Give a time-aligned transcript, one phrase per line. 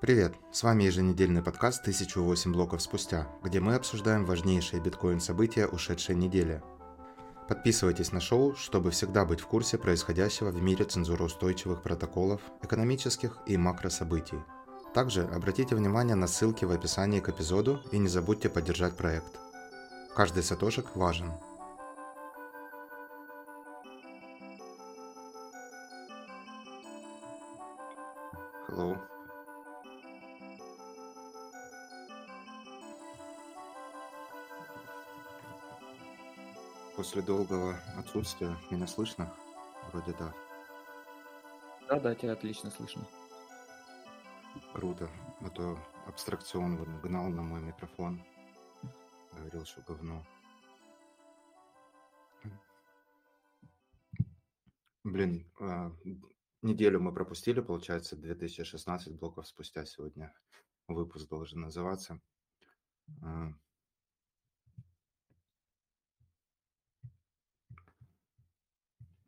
[0.00, 0.34] Привет!
[0.52, 6.62] С вами еженедельный подкаст «1008 блоков спустя», где мы обсуждаем важнейшие биткоин-события ушедшей недели.
[7.48, 13.56] Подписывайтесь на шоу, чтобы всегда быть в курсе происходящего в мире цензуроустойчивых протоколов, экономических и
[13.56, 14.38] макрособытий.
[14.92, 19.38] Также обратите внимание на ссылки в описании к эпизоду и не забудьте поддержать проект.
[20.14, 21.32] Каждый сатошек важен.
[37.14, 39.32] После долгого отсутствия меня слышно?
[39.92, 40.34] Вроде да.
[41.88, 43.06] Да, да, тебя отлично слышно.
[44.72, 45.08] Круто.
[45.40, 45.78] А то
[46.08, 48.20] абстракцион вот гнал на мой микрофон.
[49.30, 50.26] Говорил, что говно.
[55.04, 55.92] Блин, а,
[56.62, 60.34] неделю мы пропустили, получается, 2016 блоков спустя сегодня
[60.88, 62.20] выпуск должен называться.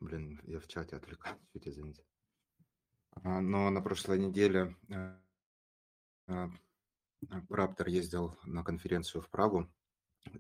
[0.07, 2.05] Блин, я в чате отвлекаюсь, чуть извините.
[3.25, 5.19] А, но на прошлой неделе э,
[6.29, 6.49] э,
[7.51, 9.69] Раптор ездил на конференцию в Прагу,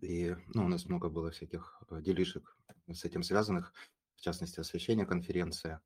[0.00, 2.56] и ну, у нас много было всяких э, делишек
[2.86, 3.72] с этим связанных,
[4.14, 5.80] в частности, освещение конференции.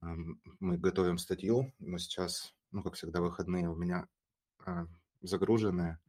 [0.00, 4.08] Эм, мы готовим статью, но сейчас, ну, как всегда, выходные у меня
[5.20, 6.00] загруженные.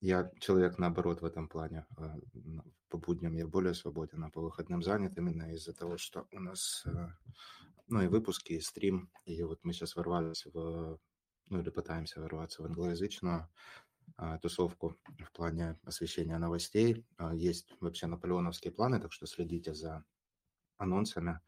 [0.00, 1.86] Я человек, наоборот, в этом плане.
[1.96, 2.16] А,
[2.88, 6.82] по будням я более свободен, а по выходным занят именно из-за того, что у нас,
[6.86, 7.08] э,
[7.88, 9.10] ну, и выпуски, и стрим.
[9.26, 10.98] И вот мы сейчас ворвались в,
[11.50, 13.48] ну, или пытаемся ворваться в англоязычную
[14.16, 17.04] а, тусовку в плане освещения новостей.
[17.18, 20.04] А, есть вообще наполеоновские планы, так что следите за
[20.78, 21.40] анонсами.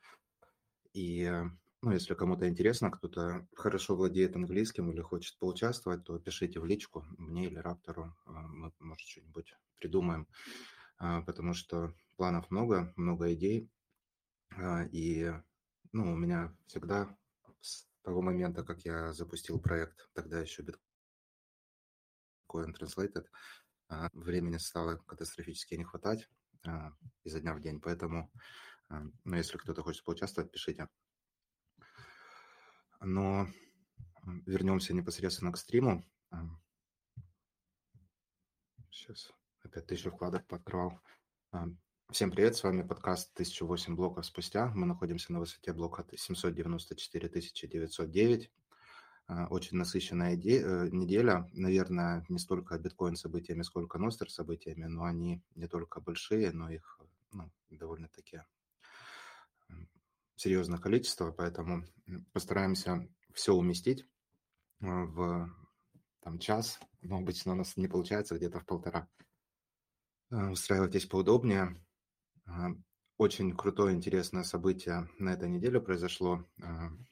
[0.92, 1.44] И э,
[1.82, 7.04] ну, если кому-то интересно, кто-то хорошо владеет английским или хочет поучаствовать, то пишите в личку
[7.18, 8.16] мне или Раптору.
[8.24, 10.28] А, мы, может, что-нибудь придумаем,
[10.98, 13.68] а, потому что планов много, много идей.
[14.50, 15.32] А, и
[15.90, 17.18] ну, у меня всегда
[17.60, 20.78] с того момента, как я запустил проект, тогда еще Bitcoin
[22.78, 23.26] Translated,
[24.12, 26.28] времени стало катастрофически не хватать
[27.24, 27.80] изо дня в день.
[27.80, 28.30] Поэтому,
[28.88, 30.88] ну, если кто-то хочет поучаствовать, пишите.
[33.04, 33.48] Но
[34.46, 36.04] вернемся непосредственно к стриму.
[38.90, 39.32] Сейчас
[39.64, 41.00] опять тысячу вкладок подкрывал.
[42.10, 44.70] Всем привет, с вами подкаст 1008 блоков спустя.
[44.74, 48.52] Мы находимся на высоте блока 794 909.
[49.50, 51.48] Очень насыщенная э, неделя.
[51.52, 57.00] Наверное, не столько биткоин событиями, сколько ностер событиями, но они не только большие, но их
[57.32, 58.42] ну, довольно-таки
[60.36, 61.84] серьезное количество, поэтому
[62.32, 64.06] постараемся все уместить
[64.80, 65.50] а, в
[66.20, 69.08] там, час, но обычно у нас не получается где-то в полтора.
[70.30, 71.80] А, устраивайтесь поудобнее.
[72.46, 72.70] А,
[73.18, 76.44] очень крутое, интересное событие на этой неделе произошло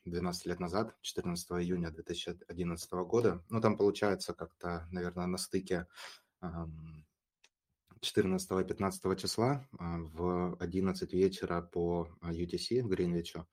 [0.04, 3.44] 12 лет назад, 14 июня 2011 года.
[3.48, 5.86] Ну, там получается как-то, наверное, на стыке
[8.02, 13.46] 14-15 числа а, в 11 вечера по UTC в Гринвичу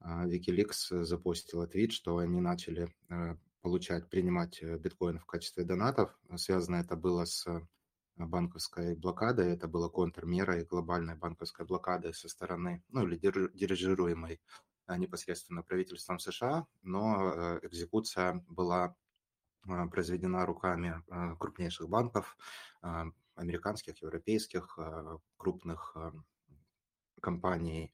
[0.00, 6.14] а, Wikileaks запустила твит, что они начали э, получать, принимать э, биткоин в качестве донатов.
[6.36, 7.66] Связано это было с э,
[8.16, 14.40] банковской блокадой, это было контрмерой глобальной банковской блокады со стороны, ну или дирижируемой
[14.88, 18.96] непосредственно правительством США, но экзекуция была
[19.90, 21.02] произведена руками
[21.38, 22.38] крупнейших банков,
[23.38, 26.12] американских, европейских, э, крупных э,
[27.20, 27.92] компаний,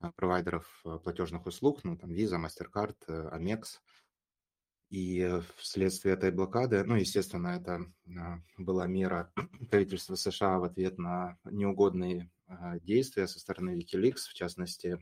[0.00, 3.80] э, провайдеров платежных услуг, ну, там Visa, MasterCard, Amex.
[4.90, 7.86] И вследствие этой блокады, ну, естественно, это
[8.58, 9.32] была мера
[9.70, 12.28] правительства США в ответ на неугодные
[12.82, 14.98] действия со стороны Wikileaks, в частности,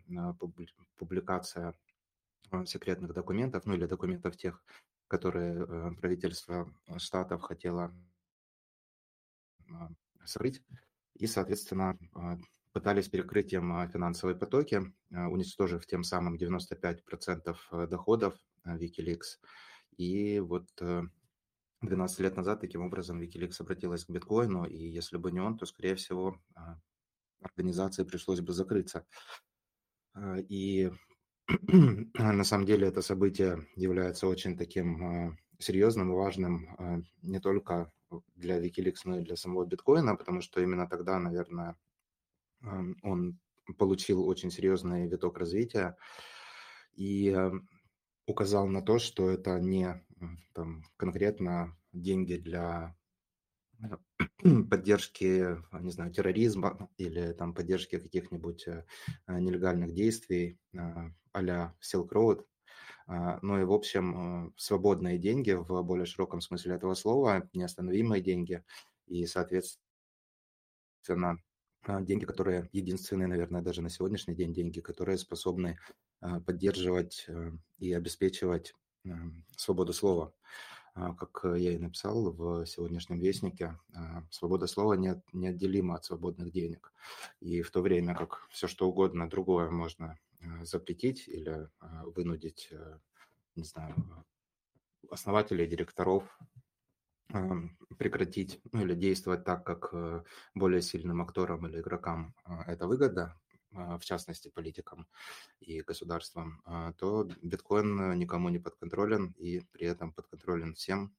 [0.98, 1.74] публикация
[2.66, 4.62] секретных документов, ну, или документов тех,
[5.06, 7.94] которые правительство штатов хотело
[9.70, 9.88] а,
[10.24, 10.62] скрыть.
[11.14, 12.38] И, соответственно, а,
[12.72, 18.34] пытались перекрытием а, финансовые потоки, уничтожив тем самым 95% э, доходов
[18.64, 19.38] Wikileaks.
[19.96, 20.68] И вот
[21.80, 25.56] 12 э, лет назад таким образом Wikileaks обратилась к биткоину, и если бы не он,
[25.56, 26.40] то, скорее всего,
[27.40, 29.06] организации пришлось бы закрыться.
[30.48, 30.90] И
[32.14, 37.90] на самом деле это событие является очень таким серьезным и важным не только
[38.34, 41.76] для Wikileaks, но и для самого биткоина, потому что именно тогда, наверное,
[43.02, 43.38] он
[43.76, 45.96] получил очень серьезный виток развития
[46.94, 47.36] и
[48.26, 50.04] указал на то, что это не
[50.54, 52.96] там конкретно деньги для
[54.70, 58.66] поддержки, не знаю, терроризма или там поддержки каких-нибудь
[59.26, 60.58] нелегальных действий
[61.32, 62.44] а-ля Silk Road,
[63.08, 68.62] ну и, в общем, свободные деньги в более широком смысле этого слова, неостановимые деньги,
[69.06, 69.80] и, соответственно,
[71.86, 75.78] деньги, которые единственные, наверное, даже на сегодняшний день деньги, которые способны
[76.20, 77.26] поддерживать
[77.78, 78.74] и обеспечивать
[79.56, 80.34] свободу слова.
[80.94, 83.78] Как я и написал в сегодняшнем вестнике,
[84.30, 86.92] свобода слова не, неотделима от свободных денег.
[87.40, 90.18] И в то время как все что угодно другое можно
[90.62, 92.70] запретить или вынудить,
[93.54, 93.94] не знаю,
[95.10, 96.38] основателей, директоров
[97.98, 100.22] прекратить ну, или действовать так, как э,
[100.54, 102.34] более сильным акторам или игрокам
[102.66, 103.38] это выгодно,
[103.70, 105.06] в частности политикам
[105.60, 106.62] и государствам,
[106.96, 111.14] то биткоин никому не подконтролен и при этом подконтролен всем.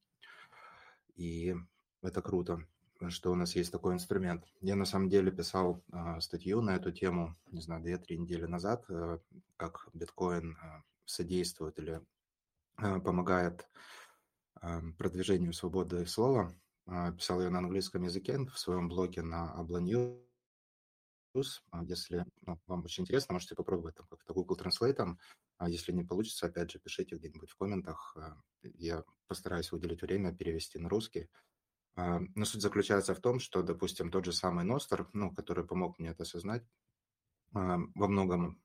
[1.15, 1.55] И
[2.01, 2.65] это круто,
[3.07, 4.43] что у нас есть такой инструмент.
[4.59, 5.81] Я на самом деле писал
[6.19, 9.19] статью на эту тему, не знаю, 2-3 недели назад, э,
[9.55, 10.57] как биткоин
[11.05, 12.01] содействует или
[12.75, 13.67] помогает
[14.97, 16.53] продвижению свободы слова.
[17.17, 20.19] Писал я на английском языке в своем блоге на Abla News.
[21.83, 25.15] Если ну, вам очень интересно, можете попробовать там как-то Google Translate.
[25.57, 28.15] А если не получится, опять же, пишите где-нибудь в комментах.
[28.61, 31.29] Я постараюсь выделить время перевести на русский.
[31.95, 36.09] Но суть заключается в том, что, допустим, тот же самый Ностер, ну, который помог мне
[36.09, 36.65] это осознать,
[37.51, 38.61] во многом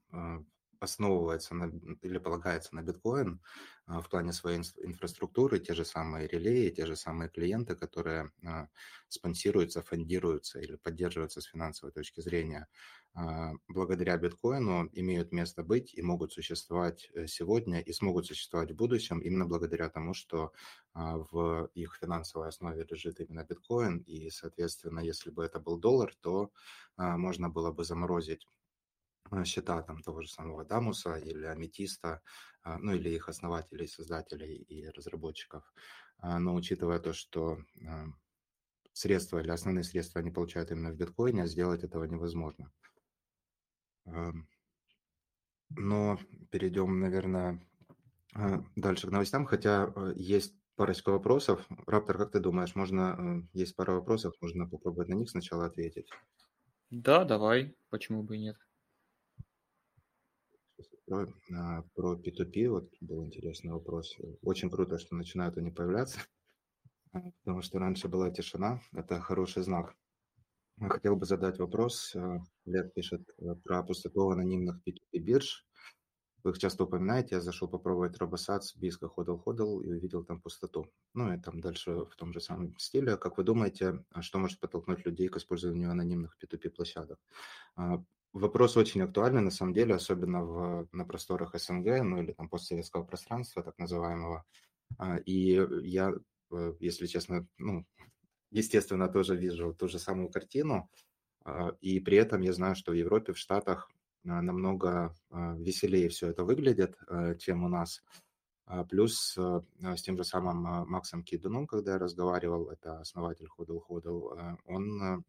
[0.85, 1.71] основывается на,
[2.03, 3.41] или полагается на биткоин
[3.87, 8.69] а, в плане своей инфраструктуры, те же самые релеи, те же самые клиенты, которые а,
[9.09, 12.67] спонсируются, фондируются или поддерживаются с финансовой точки зрения,
[13.15, 18.77] а, благодаря биткоину имеют место быть и могут существовать э, сегодня и смогут существовать в
[18.77, 20.53] будущем именно благодаря тому, что
[20.95, 26.53] в их финансовой основе лежит именно биткоин, и, соответственно, если бы это был доллар, то
[26.97, 28.47] можно было бы заморозить
[29.45, 32.23] счета там того же самого Дамуса или Аметиста,
[32.63, 35.73] а, ну или их основателей, создателей и разработчиков.
[36.19, 38.07] А, но учитывая то, что а,
[38.93, 42.73] средства или основные средства они получают именно в биткоине, сделать этого невозможно.
[45.77, 46.19] Но
[46.51, 47.61] перейдем, наверное,
[48.77, 51.67] дальше к новостям, хотя э, есть парочка вопросов.
[51.87, 56.09] Раптор, как ты думаешь, можно, э, есть пара вопросов, можно попробовать на них сначала ответить?
[56.91, 58.57] Да, давай, почему бы и нет.
[61.07, 64.17] Про, а, про P2P вот был интересный вопрос.
[64.43, 66.21] Очень круто, что начинают они появляться,
[67.45, 68.81] потому что раньше была тишина.
[68.93, 69.95] Это хороший знак.
[70.81, 72.15] Хотел бы задать вопрос.
[72.17, 75.67] А, Лет пишет э, про пустоту анонимных P2P бирж.
[76.43, 77.37] Вы их часто упоминаете.
[77.37, 80.91] Я зашел попробовать RoboSats, Биска ходил-ходил и увидел там пустоту.
[81.15, 83.17] Ну и там дальше в том же самом стиле.
[83.17, 87.19] Как вы думаете, а что может подтолкнуть людей к использованию анонимных P2P площадок?
[88.35, 93.05] Вопрос очень актуальный, на самом деле, особенно в, на просторах СНГ, ну или там постсоветского
[93.05, 94.45] пространства, так называемого.
[94.99, 96.13] А, и я,
[96.51, 97.87] э, если честно, ну,
[98.51, 100.91] естественно, тоже вижу ту же самую картину,
[101.45, 103.89] а, и при этом я знаю, что в Европе, в Штатах
[104.27, 106.99] а, намного веселее все это выглядит,
[107.39, 108.03] чем у нас.
[108.89, 114.33] Плюс с тем же самым Максом Кидуном, когда я разговаривал, это основатель Ходл Ходл,
[114.65, 115.25] он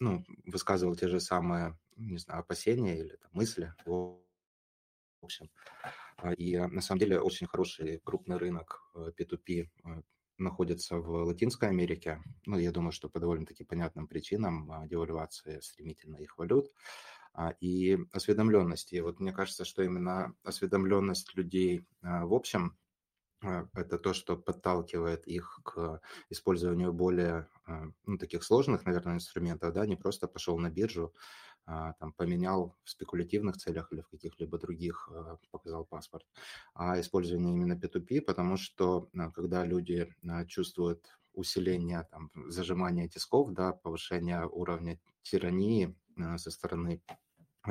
[0.00, 3.74] ну, высказывал те же самые не знаю, опасения или там, мысли.
[3.84, 4.18] В
[5.22, 5.50] общем,
[6.16, 10.02] а, и а, на самом деле очень хороший крупный рынок P2P э, э,
[10.38, 12.20] находится в Латинской Америке.
[12.46, 16.70] Ну, я думаю, что по довольно-таки понятным причинам а, девальвации стремительно их валют
[17.60, 19.00] и осведомленности.
[19.00, 22.76] Вот мне кажется, что именно осведомленность людей в общем
[23.40, 27.48] это то, что подталкивает их к использованию более
[28.04, 31.14] ну, таких сложных, наверное, инструментов, да, не просто пошел на биржу,
[31.64, 36.26] там, поменял в спекулятивных целях или в каких-либо других, а, показал паспорт,
[36.74, 40.12] а использование именно P2P, потому что а, когда люди
[40.48, 45.96] чувствуют усиление, там, зажимание тисков, да, повышение уровня тирании
[46.36, 47.00] со стороны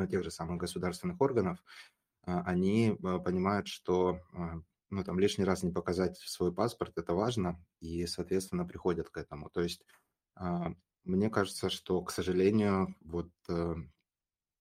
[0.10, 1.64] тех же самых государственных органов,
[2.24, 4.20] они понимают, что
[4.90, 9.50] ну, там, лишний раз не показать свой паспорт, это важно, и, соответственно, приходят к этому.
[9.52, 9.86] То есть
[11.04, 13.76] мне кажется, что, к сожалению, вот э,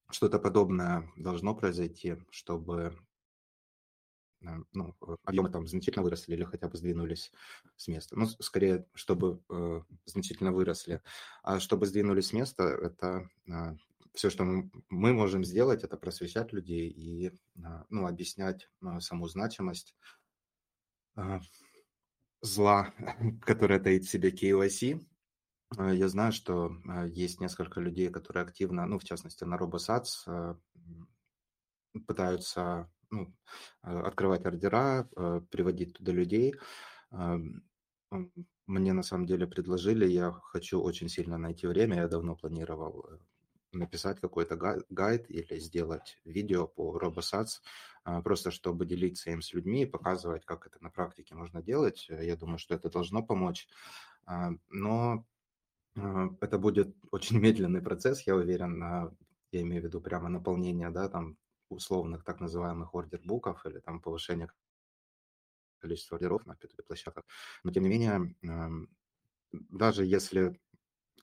[0.09, 2.97] что-то подобное должно произойти, чтобы
[4.41, 7.31] э, ну, объемы там значительно выросли или хотя бы сдвинулись
[7.75, 8.17] с места.
[8.17, 11.01] Ну, скорее, чтобы э, значительно выросли.
[11.43, 13.75] А чтобы сдвинулись с места, это э,
[14.13, 17.31] все, что мы, мы можем сделать, это просвещать людей и э,
[17.89, 19.95] ну, объяснять э, саму значимость
[22.41, 22.93] зла,
[23.41, 25.05] которое таит в себе KYC.
[25.77, 26.75] Я знаю, что
[27.07, 30.57] есть несколько людей, которые активно, ну, в частности, на RoboSats
[32.07, 33.33] пытаются ну,
[33.81, 35.07] открывать ордера,
[35.49, 36.55] приводить туда людей.
[38.71, 43.17] Мне на самом деле предложили, я хочу очень сильно найти время, я давно планировал э,
[43.73, 44.55] написать какой-то
[44.89, 47.59] гайд или сделать видео по RoboSats,
[48.05, 52.07] а, просто чтобы делиться им с людьми и показывать, как это на практике можно делать.
[52.09, 53.67] Я думаю, что это должно помочь.
[54.25, 55.23] А, но а,
[55.95, 58.81] это будет очень медленный процесс, я уверен,
[59.51, 61.37] я имею в виду прямо наполнение, да, там
[61.69, 64.49] условных так называемых ордербуков или там повышение
[65.79, 67.23] количества ордеров на P2P-площадках.
[67.63, 68.35] Но тем не менее,
[69.51, 70.59] даже если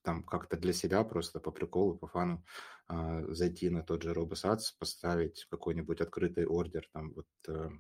[0.02, 2.44] там как-то для себя, просто по приколу, по фану,
[2.88, 7.70] э, зайти на тот же RoboSats, поставить какой-нибудь открытый ордер, там вот э,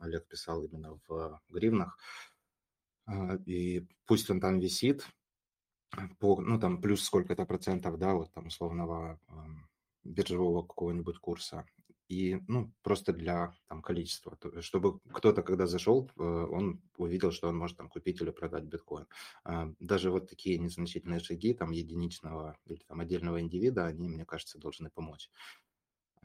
[0.00, 1.98] Олег писал именно в гривнах,
[3.06, 5.06] э, и пусть он там висит,
[6.18, 9.18] по, ну там плюс сколько-то процентов, да, вот там условного
[10.04, 11.66] биржевого какого-нибудь курса,
[12.08, 17.56] и, ну, просто для там количества, чтобы кто-то, когда зашел, э, он увидел, что он
[17.56, 19.06] может там купить или продать биткоин.
[19.44, 24.58] А, даже вот такие незначительные шаги там единичного или там отдельного индивида, они, мне кажется,
[24.58, 25.30] должны помочь.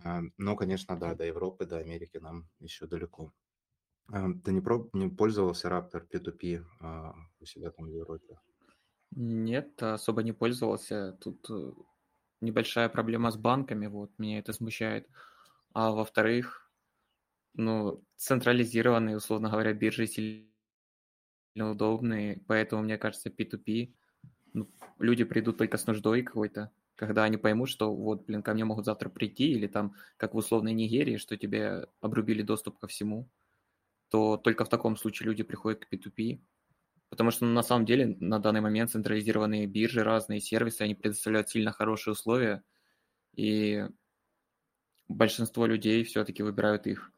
[0.04, 3.32] А, но, конечно, да, до Европы, до Америки нам еще далеко.
[4.12, 4.94] А, ты не, проб...
[4.94, 6.66] не пользовался Raptor P2P
[7.40, 8.38] у себя там в Европе?
[9.16, 11.14] Нет, особо не пользовался.
[11.22, 11.72] Тут э,
[12.42, 15.08] небольшая проблема с банками, вот, меня это смущает.
[15.74, 16.72] А во-вторых,
[17.56, 20.48] ну, централизированные, условно говоря, биржи сильно
[21.58, 23.94] удобные, поэтому, мне кажется, P2P,
[24.54, 28.66] ну, люди придут только с нуждой какой-то, когда они поймут, что вот, блин, ко мне
[28.66, 33.30] могут завтра прийти, или там, как в условной Нигерии, что тебе обрубили доступ ко всему,
[34.10, 36.42] то только в таком случае люди приходят к P2P,
[37.10, 41.50] потому что ну, на самом деле на данный момент централизированные биржи, разные сервисы, они предоставляют
[41.50, 42.64] сильно хорошие условия,
[43.36, 43.86] и
[45.08, 47.12] большинство людей все-таки выбирают их.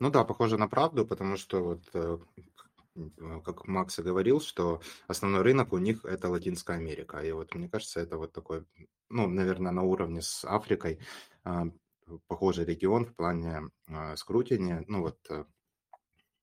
[0.00, 2.18] Ну да, похоже на правду, потому что вот э,
[3.44, 7.18] как Макс и говорил, что основной рынок у них это Латинская Америка.
[7.18, 8.64] И вот мне кажется, это вот такой,
[9.08, 10.98] ну, наверное, на уровне с Африкой
[11.44, 11.66] а,
[12.26, 14.84] похожий регион в плане а, скрутения.
[14.88, 15.44] Ну вот э,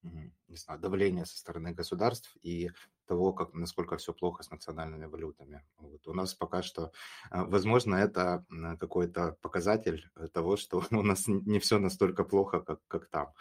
[0.01, 2.71] не знаю, давления со стороны государств и
[3.05, 5.65] того, как, насколько все плохо с национальными валютами.
[5.77, 6.07] Вот.
[6.07, 6.91] У нас пока что,
[7.31, 8.45] а, возможно, это
[8.79, 13.33] какой-то показатель того, что у нас не все настолько плохо, как, как там.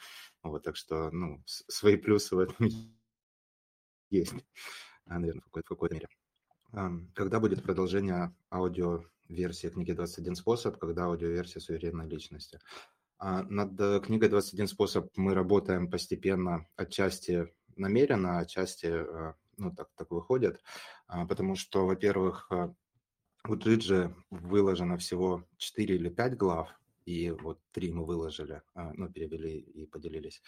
[0.42, 2.68] Вот, так что, ну, свои плюсы в этом
[4.10, 4.34] есть,
[5.06, 6.08] наверное, в какой-то, в какой-то мере.
[7.14, 12.60] Когда будет продолжение аудиоверсии книги «21 способ», когда аудиоверсия суверенной личности?
[13.18, 19.88] А, над э, книгой «21 способ» мы работаем постепенно, отчасти намеренно, отчасти, э, ну, так,
[19.96, 20.62] так выходит,
[21.08, 22.68] а, потому что, во-первых, э,
[23.48, 26.70] у Джиджи выложено всего 4 или 5 глав,
[27.06, 30.42] и вот 3 мы выложили, а, ну, перевели и поделились.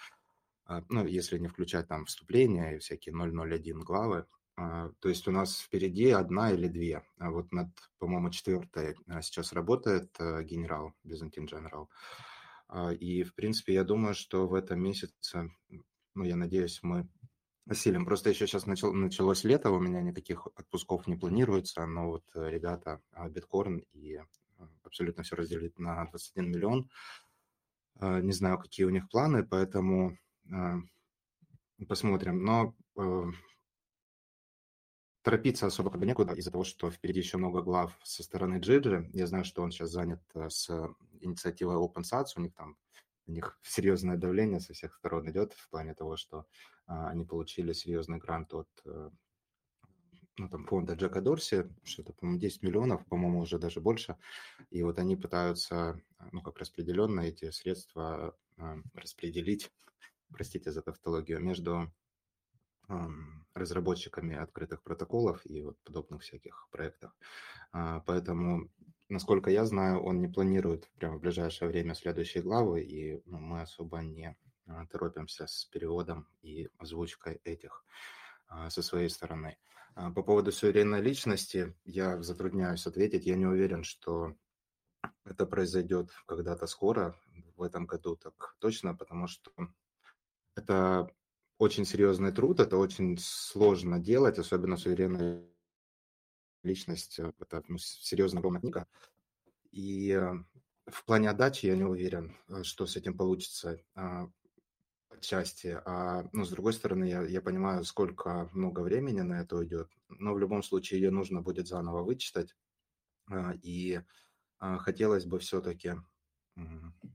[0.89, 6.11] Ну, если не включать там вступления и всякие 001 главы, то есть у нас впереди
[6.11, 7.03] одна или две.
[7.19, 11.89] Вот над, по-моему, четвертой сейчас работает генерал, Byzantine General.
[12.73, 15.51] А, и, в принципе, я думаю, что в этом месяце,
[16.15, 17.09] ну, я надеюсь, мы
[17.67, 18.05] осилим.
[18.05, 22.49] Просто еще сейчас начал, началось лето, у меня никаких отпусков не планируется, но вот э,
[22.49, 24.27] ребята а, биткорн и а,
[24.85, 26.91] абсолютно все разделить на 21 миллион.
[28.01, 30.17] Не знаю, какие у них планы, поэтому
[31.87, 32.43] посмотрим.
[32.45, 33.25] Но э,
[35.23, 39.11] торопиться особо как бы некуда из-за того, что впереди еще много глав со стороны Джиджи.
[39.13, 40.71] Я знаю, что он сейчас занят э, с
[41.21, 42.77] инициативой OpenSats, у них там
[43.27, 46.47] у них серьезное давление со всех сторон идет в плане того, что
[46.87, 49.11] а, они получили серьезный грант от э,
[50.39, 54.17] ну, там, фонда Джека Дорси, что-то, по-моему, 10 миллионов, по-моему, уже даже больше.
[54.71, 56.01] И вот они пытаются,
[56.33, 59.71] ну, как распределенно эти средства э, распределить,
[60.33, 61.93] простите за тавтологию, между
[63.55, 67.13] разработчиками открытых протоколов и вот подобных всяких проектов.
[67.73, 68.69] А, поэтому,
[69.09, 73.63] насколько я знаю, он не планирует прямо в ближайшее время следующие главы, и ну, мы
[73.63, 77.85] особо не а, торопимся с переводом и озвучкой этих
[78.49, 79.57] а, со своей стороны.
[79.95, 83.27] По поводу суверенной личности я затрудняюсь ответить.
[83.27, 84.37] Я не уверен, что
[85.25, 87.17] это произойдет когда-то скоро,
[87.57, 89.51] в этом году так точно, потому что
[90.55, 91.11] это
[91.61, 95.47] очень серьезный труд, это очень сложно делать, особенно суверенная
[96.63, 98.87] личность, э, это ну, серьезная огромная книга.
[99.71, 100.33] И э,
[100.87, 103.79] в плане отдачи я не уверен, э, что с этим получится.
[103.95, 104.31] А,
[105.11, 109.91] отчасти, а, ну, с другой стороны, я, я понимаю, сколько много времени на это уйдет,
[110.09, 112.57] но в любом случае ее нужно будет заново вычитать,
[113.27, 114.01] а, и
[114.61, 115.93] а, хотелось бы все-таки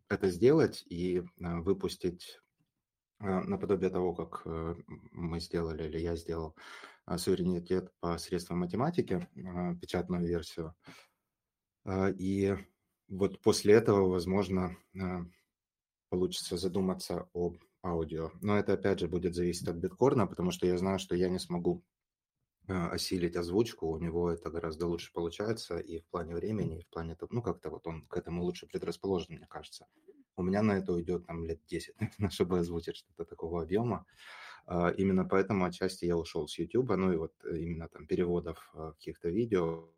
[0.07, 2.39] это сделать и выпустить
[3.19, 4.75] наподобие того, как э,
[5.11, 6.55] мы сделали или я сделал
[7.05, 10.75] а, суверенитет по средствам математики, а, печатную версию.
[12.17, 12.55] И
[13.07, 14.75] вот после этого, возможно,
[16.09, 18.31] получится задуматься об аудио.
[18.41, 21.37] Но это, опять же, будет зависеть от биткорна, потому что я знаю, что я не
[21.37, 21.83] смогу
[22.67, 27.15] осилить озвучку, у него это гораздо лучше получается и в плане времени, и в плане,
[27.29, 29.85] ну, как-то вот он к этому лучше предрасположен, мне кажется.
[30.37, 31.95] У меня на это уйдет там лет 10,
[32.31, 34.05] чтобы озвучить что-то такого объема.
[34.67, 38.69] А, именно поэтому отчасти я ушел с YouTube, ну и вот э, именно там переводов
[38.73, 39.89] а, каких-то видео,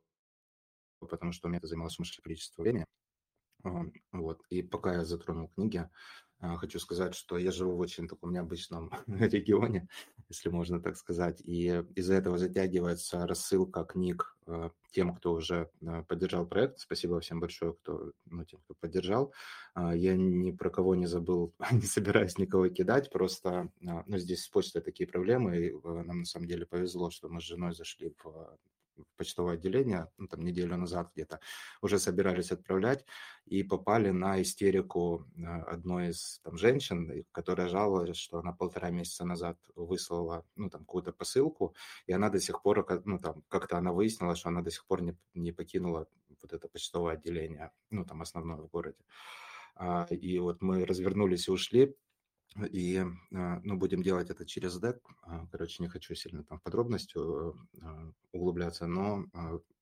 [0.99, 2.85] потому что у меня это занимало сумасшедшее количество времени.
[4.11, 4.43] Вот.
[4.49, 5.89] И пока я затронул книги,
[6.39, 9.87] а, хочу сказать, что я живу в очень таком необычном регионе,
[10.29, 16.03] если можно так сказать, и из-за этого затягивается рассылка книг а, тем, кто уже а,
[16.03, 16.79] поддержал проект.
[16.79, 19.33] Спасибо всем большое, кто, ну, тем, кто поддержал.
[19.75, 24.81] Я ни про кого не забыл, не собираюсь никого кидать, просто ну, здесь с почтой
[24.81, 28.57] такие проблемы, и нам на самом деле повезло, что мы с женой зашли в
[29.03, 31.39] в почтовое отделение, ну, там неделю назад где-то,
[31.81, 33.05] уже собирались отправлять
[33.45, 39.25] и попали на истерику э, одной из там женщин, которая жаловалась, что она полтора месяца
[39.25, 41.75] назад выслала, ну, там, какую-то посылку,
[42.05, 45.01] и она до сих пор, ну, там, как-то она выяснила, что она до сих пор
[45.01, 46.07] не, не покинула
[46.41, 49.03] вот это почтовое отделение, ну, там, основное в городе.
[49.75, 51.95] А, и вот мы развернулись и ушли,
[52.65, 52.97] и,
[53.33, 55.01] а, ну, будем делать это через дек.
[55.21, 59.25] А, короче, не хочу сильно там э, а, углубляться, но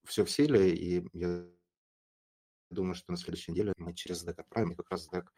[0.03, 1.47] все в силе, и я
[2.69, 5.31] думаю, что на следующей неделе мы через дек отправим, и как раз дек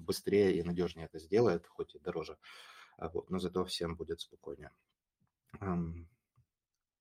[0.00, 2.36] быстрее и надежнее это сделает, хоть и дороже.
[2.98, 4.70] Вот, но зато всем будет спокойнее.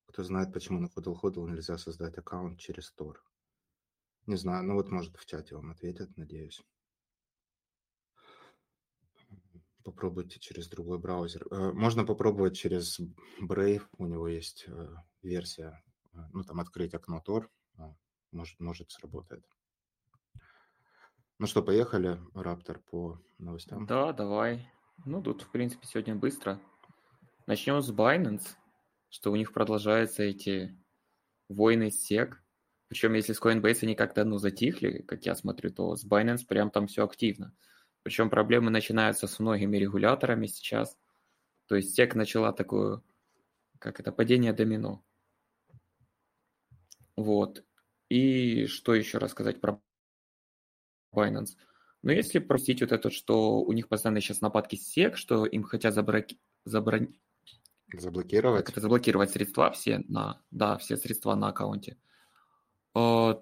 [0.08, 3.18] Кто знает, почему на Hodl Hodl нельзя создать аккаунт через Tor?
[4.26, 6.64] Не знаю, ну вот, может, в чате вам ответят, надеюсь.
[9.90, 11.48] Попробуйте через другой браузер.
[11.50, 13.00] Э, можно попробовать через
[13.42, 15.82] Brave, у него есть э, версия,
[16.14, 17.48] э, ну там открыть окно Tor,
[18.32, 19.44] может, может сработает.
[21.40, 23.88] Ну что, поехали, Раптор, по новостям?
[23.88, 24.72] Да, давай.
[25.06, 26.62] Ну, тут, в принципе, сегодня быстро.
[27.48, 28.46] Начнем с Binance,
[29.10, 30.78] что у них продолжаются эти
[31.48, 32.36] войны с SEC.
[32.90, 36.70] Причем, если с Coinbase они как-то, ну, затихли, как я смотрю, то с Binance прям
[36.70, 37.56] там все активно.
[38.10, 40.98] Причем проблемы начинаются с многими регуляторами сейчас.
[41.68, 43.04] То есть SEC начала такое,
[43.78, 45.06] как это, падение домино.
[47.16, 47.64] Вот.
[48.10, 49.80] И что еще рассказать про
[51.14, 51.50] Binance?
[52.02, 55.62] Ну, если простить вот это, что у них постоянно сейчас нападки с SEC, что им
[55.62, 56.40] хотят забраки...
[56.66, 57.14] забран...
[57.94, 58.66] заблокировать.
[58.66, 61.96] Как это заблокировать средства все на, да, все средства на аккаунте,
[62.96, 63.36] э,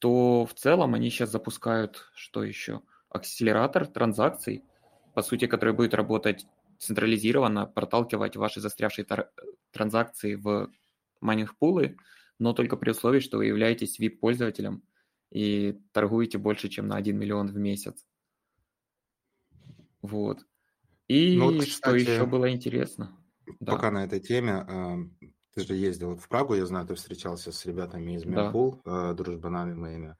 [0.00, 2.82] то в целом они сейчас запускают, что еще?
[3.12, 4.64] Акселератор транзакций,
[5.14, 6.46] по сути, который будет работать
[6.78, 9.06] централизированно, проталкивать ваши застрявшие
[9.70, 10.70] транзакции в
[11.20, 11.96] майнинг-пулы,
[12.38, 14.82] но только при условии, что вы являетесь VIP-пользователем
[15.30, 18.04] и торгуете больше, чем на 1 миллион в месяц.
[20.02, 20.44] Вот.
[21.08, 23.16] И ну, вот, кстати, что еще было интересно?
[23.60, 23.90] Пока да.
[23.92, 28.16] на этой теме, э, ты же ездил в Прагу, я знаю, ты встречался с ребятами
[28.16, 29.10] из Мемпул, да.
[29.10, 30.16] Э, дружбанами моими,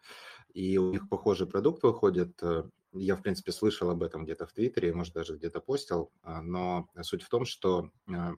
[0.54, 4.52] и у них похожий продукт выходит, э, я, в принципе, слышал об этом где-то в
[4.52, 8.34] Твиттере, может, даже где-то постил, а, но суть в том, что а,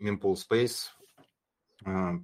[0.00, 0.88] Mempool Space
[1.84, 2.14] а,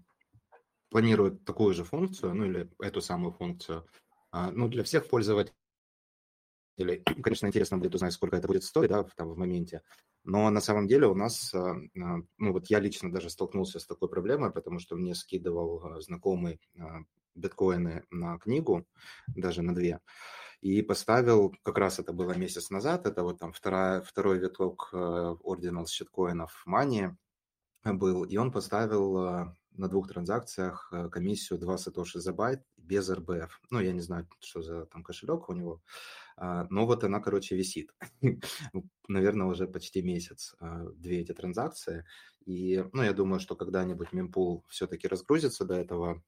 [0.90, 3.86] планирует такую же функцию, ну или эту самую функцию,
[4.32, 5.54] ну, для всех пользователей.
[6.76, 9.82] Конечно, интересно будет узнать, сколько это будет стоить, да, там, в моменте.
[10.24, 14.52] Но на самом деле у нас, ну вот я лично даже столкнулся с такой проблемой,
[14.52, 16.60] потому что мне скидывал знакомый
[17.34, 18.86] биткоины на книгу,
[19.28, 20.00] даже на две
[20.60, 24.96] и поставил, как раз это было месяц назад, это вот там вторая, второй виток э,
[24.96, 27.14] ординал щиткоинов Money
[27.84, 33.08] был, и он поставил э, на двух транзакциях э, комиссию 2 сатоши за байт без
[33.10, 33.60] РБФ.
[33.70, 35.82] Ну, я не знаю, что за там кошелек у него,
[36.36, 37.94] а, но вот она, короче, висит.
[39.08, 40.54] Наверное, уже почти месяц
[40.94, 42.04] две эти транзакции.
[42.44, 46.22] И, ну, я думаю, что когда-нибудь мемпул все-таки разгрузится до этого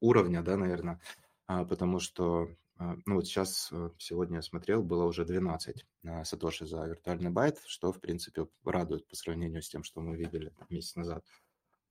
[0.00, 1.00] уровня, да, наверное,
[1.46, 6.66] потому что, а, ну вот сейчас, э, сегодня я смотрел, было уже 12 а, сатоши
[6.66, 10.96] за виртуальный байт, что, в принципе, радует по сравнению с тем, что мы видели месяц
[10.96, 11.24] назад.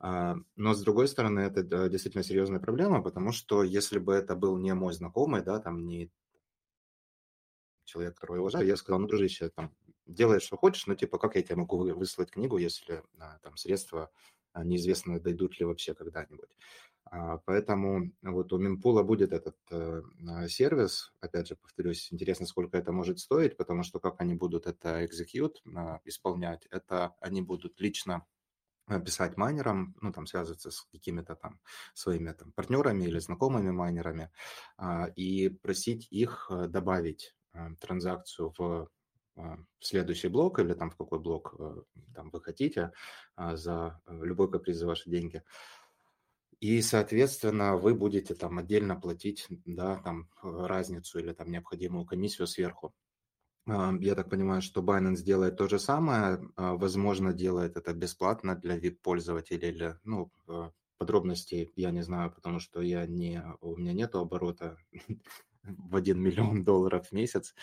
[0.03, 4.73] Но, с другой стороны, это действительно серьезная проблема, потому что если бы это был не
[4.73, 6.11] мой знакомый, да, там не
[7.85, 9.75] человек, которого я уважаю, я сказал, ну, дружище, там,
[10.07, 13.03] делай, что хочешь, но, типа, как я тебе могу выслать книгу, если
[13.43, 14.09] там средства
[14.55, 16.49] неизвестно, дойдут ли вообще когда-нибудь.
[17.05, 20.01] А, поэтому вот у Мемпула будет этот э,
[20.47, 25.03] сервис, опять же, повторюсь, интересно, сколько это может стоить, потому что как они будут это
[25.03, 25.55] execute,
[26.05, 28.25] исполнять, это они будут лично
[29.05, 31.59] писать майнерам, ну, там, связываться с какими-то там
[31.93, 34.31] своими там партнерами или знакомыми майнерами
[34.77, 38.89] а, и просить их э, добавить э, транзакцию в
[39.33, 41.55] в следующий блок или там в какой блок
[42.13, 42.91] там вы хотите
[43.37, 45.41] за любой каприз за ваши деньги.
[46.61, 52.45] И, соответственно, вы будете там отдельно платить, да, там э, разницу или там необходимую комиссию
[52.45, 52.93] сверху.
[53.67, 58.55] А, я так понимаю, что Binance делает то же самое, а, возможно, делает это бесплатно
[58.55, 60.69] для VIP-пользователей или, ну, э,
[60.99, 64.77] подробностей я не знаю, потому что я не, у меня нету оборота
[65.63, 67.55] в 1 миллион долларов в месяц,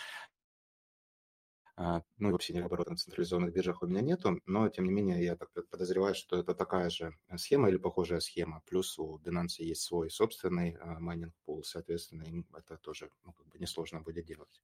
[1.81, 5.23] а, ну, вообще ни оборота на централизованных биржах у меня нету, но, тем не менее,
[5.23, 8.61] я так подозреваю, что это такая же схема или похожая схема.
[8.65, 13.47] Плюс у Binance есть свой собственный а, майнинг пул, соответственно, им это тоже ну, как
[13.47, 14.61] бы несложно будет делать.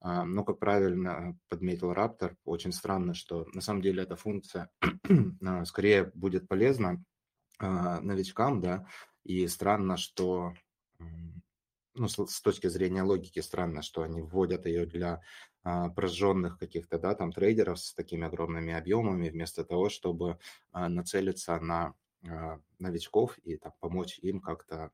[0.00, 4.68] А, но, как правильно подметил Раптор, очень странно, что на самом деле эта функция
[5.64, 7.02] скорее будет полезна
[7.60, 8.86] новичкам, да,
[9.24, 10.52] и странно, что
[11.94, 15.20] ну, с, точки зрения логики странно, что они вводят ее для
[15.62, 20.38] а, прожженных каких-то, да, там трейдеров с такими огромными объемами, вместо того, чтобы
[20.72, 21.94] а, нацелиться на
[22.26, 24.90] а, новичков и так, помочь им как-то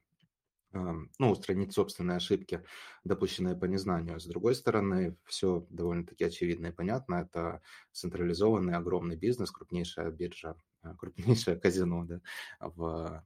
[0.71, 2.63] ну, устранить собственные ошибки,
[3.03, 4.21] допущенные по незнанию.
[4.21, 7.15] С другой стороны, все довольно-таки очевидно и понятно.
[7.15, 10.57] Это централизованный огромный бизнес, крупнейшая биржа,
[10.99, 12.21] крупнейшее казино да,
[12.61, 13.25] в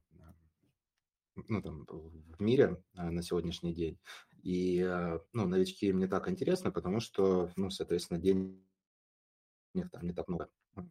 [1.35, 3.97] ну, там, в мире а, на сегодняшний день.
[4.41, 8.59] И а, ну, новички им не так интересны, потому что, ну, соответственно, денег
[9.91, 10.49] там не так много.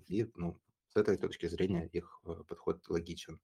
[0.09, 3.40] И ну, с этой точки зрения их э, подход логичен.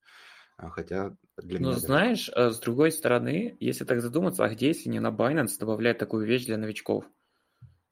[0.56, 1.74] А, хотя для ну, меня...
[1.74, 2.54] Ну, знаешь, даже...
[2.54, 6.46] с другой стороны, если так задуматься, а где, если не на Binance, добавлять такую вещь
[6.46, 7.04] для новичков?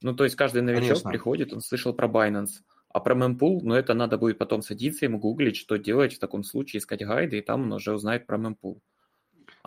[0.01, 1.09] Ну, то есть каждый новичок Конечно.
[1.09, 2.61] приходит, он слышал про Binance.
[2.89, 6.43] А про мемпул, ну, это надо будет потом садиться ему гуглить, что делать в таком
[6.43, 8.81] случае, искать гайды, и там он уже узнает про мемпул.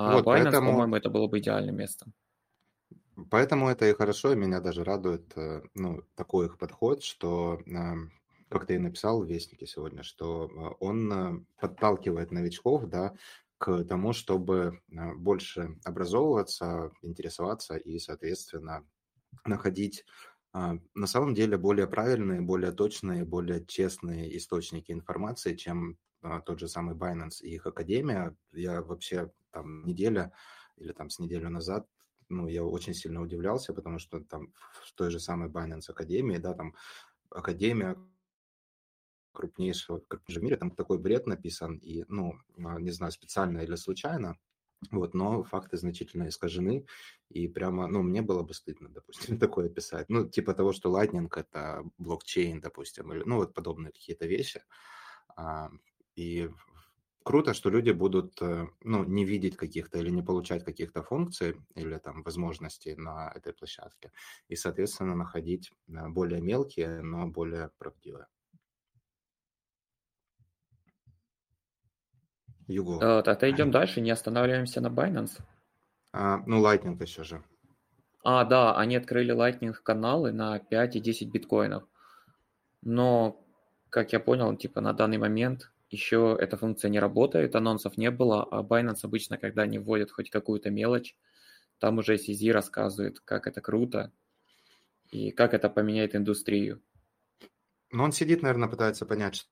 [0.01, 0.71] А вот, Binance, поэтому...
[0.71, 2.15] по-моему, это было бы идеальным местом.
[3.31, 8.11] Поэтому это и хорошо, и меня даже радует э, ну, такой их подход, что, эм,
[8.49, 13.15] как ты и написал в Вестнике сегодня, что э, он э, подталкивает новичков да,
[13.59, 18.87] к тому, чтобы больше образовываться, интересоваться и, соответственно,
[19.45, 20.07] находить
[20.53, 25.99] на самом деле более правильные, более точные, более честные источники информации, чем
[26.45, 28.37] тот же самый Binance и их академия.
[28.53, 30.33] Я вообще там неделя
[30.77, 31.87] или там с неделю назад,
[32.29, 34.53] ну, я очень сильно удивлялся, потому что там
[34.85, 36.75] в той же самой Binance Академии, да, там
[37.31, 37.97] Академия
[39.33, 43.75] крупнейшего, крупнейшего в мире, там такой бред написан, и, ну, а, не знаю, специально или
[43.75, 44.39] случайно,
[44.91, 46.87] вот, но факты значительно искажены,
[47.29, 50.09] и прямо, ну, мне было бы стыдно, допустим, такое писать.
[50.09, 54.63] Ну, типа того, что Lightning– это блокчейн, допустим, или, ну, вот подобные какие-то вещи.
[56.21, 56.51] А, и
[57.23, 61.99] круто, что люди будут, э, ну, не видеть каких-то или не получать каких-то функций или
[61.99, 64.13] там возможностей на этой площадке
[64.49, 68.27] и, соответственно, находить э, более мелкие, но более правдивые.
[72.69, 72.99] Юго.
[73.05, 75.41] Э, тогда идем дальше, не останавливаемся на Binance.
[76.13, 77.43] А, ну, Lightning еще же.
[78.23, 81.85] А, да, они открыли Lightning каналы на 5 и 10 биткоинов.
[82.83, 83.45] Но,
[83.89, 88.45] как я понял, типа на данный момент еще эта функция не работает, анонсов не было,
[88.45, 91.17] а Binance обычно, когда они вводят хоть какую-то мелочь,
[91.79, 94.13] там уже CZ рассказывает, как это круто
[95.11, 96.81] и как это поменяет индустрию.
[97.91, 99.49] Ну, он сидит, наверное, пытается понять,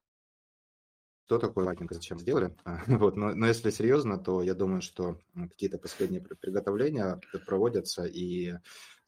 [1.27, 2.55] что такое и зачем сделали.
[2.87, 3.16] Вот.
[3.16, 8.55] Но, но если серьезно, то я думаю, что какие-то последние приготовления проводятся, и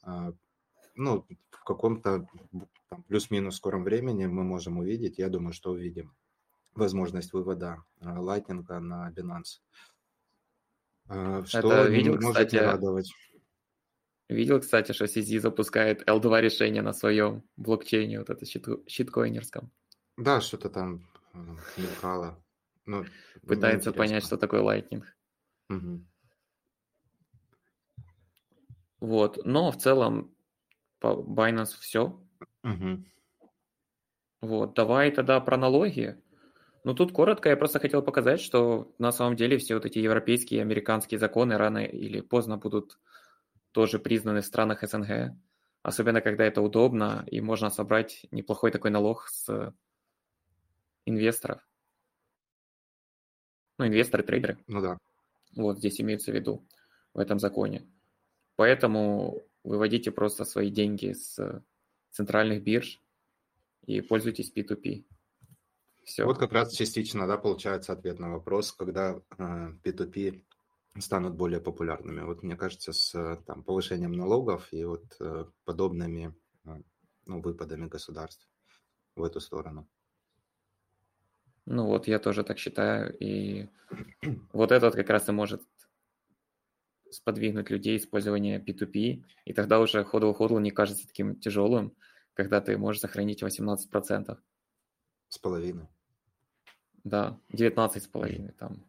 [0.03, 0.33] а,
[0.97, 2.27] ну, в каком-то
[3.07, 6.13] плюс-минус скором времени мы можем увидеть, я думаю, что увидим
[6.75, 9.61] возможность вывода Lightning а, на Binance.
[11.09, 13.13] А, что Это видел, может кстати, радовать.
[14.29, 19.73] Видел, кстати, что CZ запускает L2 решение на своем блокчейне, вот это щиткоинерском.
[20.17, 21.09] Да, что-то там
[21.77, 22.43] мелькало.
[22.87, 23.05] Ну,
[23.47, 25.03] Пытается понять, что такое Lightning.
[25.69, 26.05] Угу.
[29.01, 30.35] Вот, но в целом
[30.99, 32.21] по Binance все.
[32.63, 33.05] Угу.
[34.43, 36.21] Вот, давай тогда про налоги.
[36.83, 40.59] Ну, тут коротко, я просто хотел показать, что на самом деле все вот эти европейские
[40.59, 42.99] и американские законы рано или поздно будут
[43.73, 45.37] тоже признаны в странах СНГ.
[45.83, 49.75] Особенно, когда это удобно, и можно собрать неплохой такой налог с
[51.05, 51.67] инвесторов.
[53.79, 54.59] Ну, инвесторы, трейдеры.
[54.67, 54.99] Ну да.
[55.57, 56.67] Вот здесь имеется в виду
[57.15, 57.87] в этом законе.
[58.57, 61.63] Поэтому выводите просто свои деньги с
[62.11, 63.01] центральных бирж
[63.87, 65.05] и пользуйтесь P2P.
[66.11, 66.25] Все.
[66.25, 70.43] Вот как раз частично, да, получается ответ на вопрос, когда э, P2P
[70.99, 72.23] станут более популярными.
[72.23, 76.83] Вот мне кажется, с там, повышением налогов и вот э, подобными э,
[77.27, 78.51] ну, выпадами государств
[79.15, 79.89] в эту сторону.
[81.67, 83.17] Ну вот, я тоже так считаю.
[83.21, 83.69] И
[84.53, 85.63] вот этот как раз и может
[87.09, 91.95] сподвигнуть людей использование P2P, и тогда уже ходл ходл не кажется таким тяжелым,
[92.35, 94.37] когда ты можешь сохранить 18%.
[95.29, 95.87] С половиной.
[97.05, 98.85] Да, 19 с половиной там.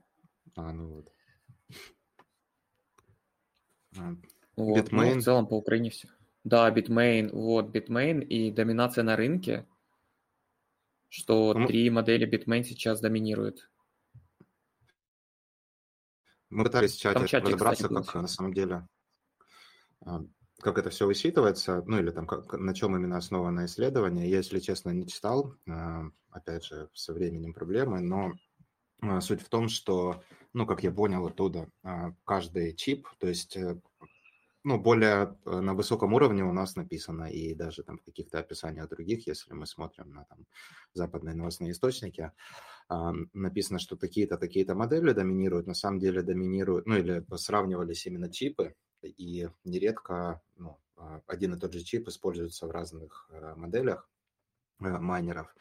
[0.55, 1.11] А, ну вот.
[4.57, 6.07] Вот, ну, в целом по Украине все.
[6.43, 9.65] Да, Bitmain, вот, Bitmain и доминация на рынке,
[11.09, 13.69] что ну, три модели Bitmain сейчас доминируют.
[16.49, 18.87] Мы пытались в чате чатик, разобраться, кстати, как на самом деле,
[20.01, 20.21] а,
[20.59, 24.29] как это все высчитывается, ну или там как, на чем именно основано исследование.
[24.29, 28.33] Я, если честно, не читал, а, опять же, со временем проблемы, но
[29.01, 31.69] а, суть в том, что, ну, как я понял оттуда,
[32.25, 33.79] каждый чип, то есть э,
[34.63, 38.89] ну, более э, на высоком уровне у нас написано, и даже там в каких-то описаниях
[38.89, 40.45] других, если мы смотрим на там
[40.93, 42.31] западные новостные источники,
[43.33, 48.75] написано, что такие-то, такие-то модели доминируют, на самом деле доминируют, ну, или сравнивались именно чипы,
[49.01, 54.09] и нередко ну, а, один и тот же чип используется в разных э, моделях
[54.79, 55.55] майнеров,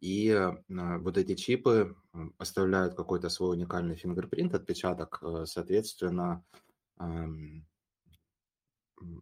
[0.00, 1.96] и вот эти чипы
[2.38, 6.44] оставляют какой-то свой уникальный fingerprint, отпечаток, соответственно,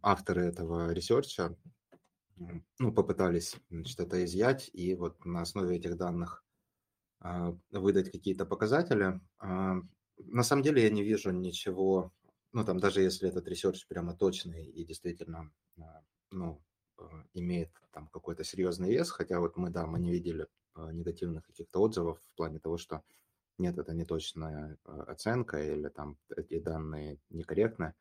[0.03, 1.57] авторы этого research а
[2.79, 6.45] ну, попытались значит, это изъять и вот на основе этих данных
[7.21, 9.21] а, выдать какие-то показатели.
[9.41, 12.13] На самом деле я не вижу ничего,
[12.53, 15.51] ну там даже если этот research прямо точный и действительно
[16.31, 16.63] ну,
[17.35, 22.19] имеет там какой-то серьезный вес, хотя вот мы, да, мы не видели негативных каких-то отзывов
[22.21, 23.03] в плане того, что
[23.59, 27.95] нет, это не точная оценка или там эти данные некорректны.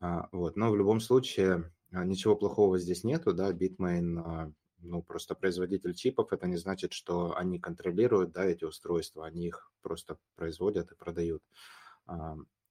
[0.00, 0.56] А, вот.
[0.56, 5.94] Но в любом случае а, ничего плохого здесь нету, да, Bitmain, а, ну, просто производитель
[5.94, 10.94] чипов, это не значит, что они контролируют, да, эти устройства, они их просто производят и
[10.94, 11.42] продают.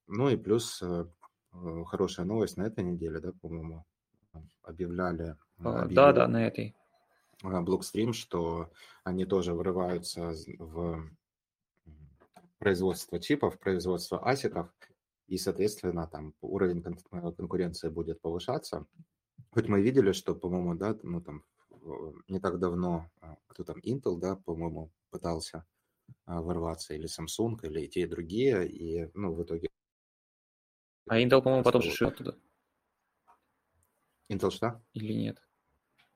[0.08, 0.82] Ну и плюс
[1.52, 3.86] хорошая новость на этой неделе, да, по-моему,
[4.62, 5.36] объявляли.
[5.58, 6.76] Да, да, на этой.
[7.44, 8.72] Blockstream, что
[9.04, 11.10] они тоже вырываются в
[12.58, 14.74] производство чипов, производство асиков,
[15.28, 18.86] и, соответственно, там уровень э, конкуренции будет повышаться.
[19.52, 21.44] Хоть мы видели, что, по-моему, да, ну там
[22.28, 25.66] не так давно, а, кто там, Intel, да, по-моему, пытался
[26.26, 29.70] а, ворваться, или Samsung, или и те, и другие, и, ну, в итоге...
[31.08, 32.38] А Intel, по-моему, потом шел оттуда.
[34.30, 34.82] Intel что?
[34.94, 35.42] Или нет?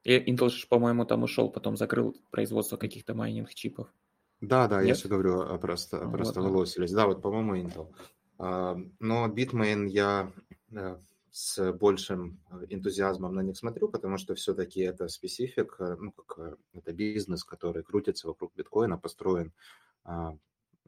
[0.04, 3.88] И Intel, по-моему, там ушел, потом закрыл производство каких-то майнинг чипов.
[4.42, 4.88] Да, да, Нет?
[4.88, 6.92] я же говорю, а, просто, ну, просто вот, волосились.
[6.92, 7.94] Да, вот, по-моему, Intel.
[9.00, 10.32] Но Bitmain я
[10.72, 10.98] э,
[11.30, 16.58] с большим э, энтузиазмом на них смотрю, потому что все-таки это специфик, э, ну, как
[16.74, 19.52] это бизнес, который крутится вокруг биткоина, построен,
[20.06, 20.38] а,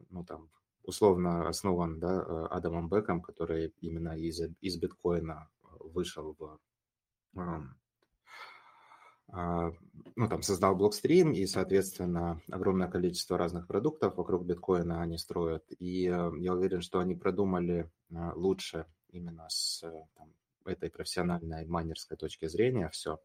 [0.10, 0.50] ну, там,
[0.84, 6.58] условно основан, да, Адамом Беком, который именно из, из биткоина вышел в а,
[10.16, 15.64] ну, там, создал блокстрим, и, соответственно, огромное количество разных продуктов вокруг биткоина они строят.
[15.80, 20.34] И э, я уверен, что они продумали э, лучше именно с э, там,
[20.66, 23.20] этой профессиональной майнерской точки зрения все,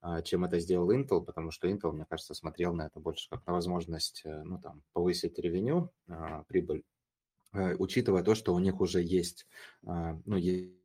[0.00, 3.46] а, чем это сделал Intel, потому что Intel, мне кажется, смотрел на это больше как
[3.46, 6.84] на возможность, ну, там, повысить ревеню, а, прибыль,
[7.54, 9.46] учитывая то, что у них уже есть,
[9.82, 10.81] ну, есть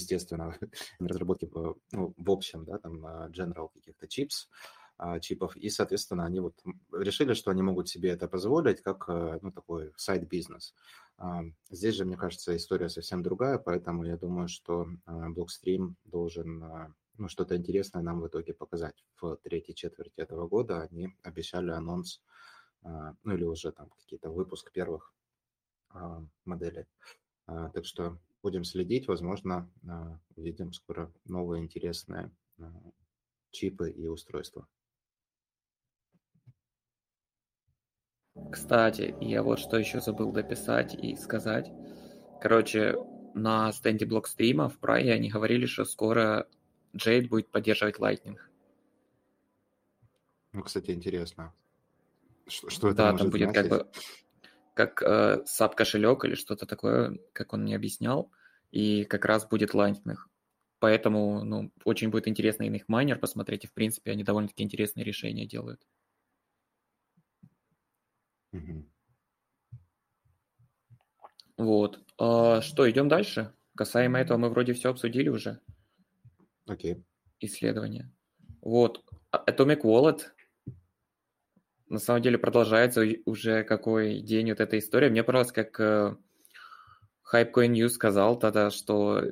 [0.00, 0.56] естественно,
[0.98, 4.48] разработки в, ну, в общем, да, там, а, general каких-то чипс,
[4.96, 9.38] а, чипов, и, соответственно, они вот решили, что они могут себе это позволить как, а,
[9.42, 10.74] ну, такой сайт-бизнес.
[11.68, 17.56] Здесь же, мне кажется, история совсем другая, поэтому я думаю, что Blockstream должен ну, что-то
[17.56, 19.04] интересное нам в итоге показать.
[19.20, 22.22] В третьей четверти этого года они обещали анонс,
[22.82, 25.12] ну, или уже там какие-то выпуск первых
[26.46, 26.86] моделей.
[27.44, 32.72] Так что будем следить, возможно, а, увидим скоро новые интересные а,
[33.50, 34.66] чипы и устройства.
[38.50, 41.70] Кстати, я вот что еще забыл дописать и сказать.
[42.40, 42.96] Короче,
[43.34, 46.48] на стенде блокстрима в Прае они говорили, что скоро
[46.94, 48.38] Jade будет поддерживать Lightning.
[50.52, 51.52] Ну, кстати, интересно.
[52.46, 53.70] Что, что это Да, может там будет значить?
[53.70, 53.92] как бы
[54.86, 58.30] как э, SAP кошелек или что-то такое, как он мне объяснял,
[58.70, 60.16] и как раз будет Lightning.
[60.78, 65.46] Поэтому, ну, очень будет интересно их майнер посмотреть, и, в принципе, они довольно-таки интересные решения
[65.46, 65.86] делают.
[68.52, 68.90] Мгм.
[71.58, 72.00] Вот.
[72.18, 73.52] А, что, идем дальше?
[73.76, 75.60] Касаемо этого мы вроде все обсудили уже,
[76.66, 77.04] Окей.
[77.40, 78.10] исследование.
[78.62, 79.04] Вот.
[79.30, 80.22] А- Atomic Wallet
[81.90, 85.10] на самом деле продолжается уже какой день вот эта история.
[85.10, 86.16] Мне понравилось, как э,
[87.32, 89.24] Hypecoin News сказал тогда, что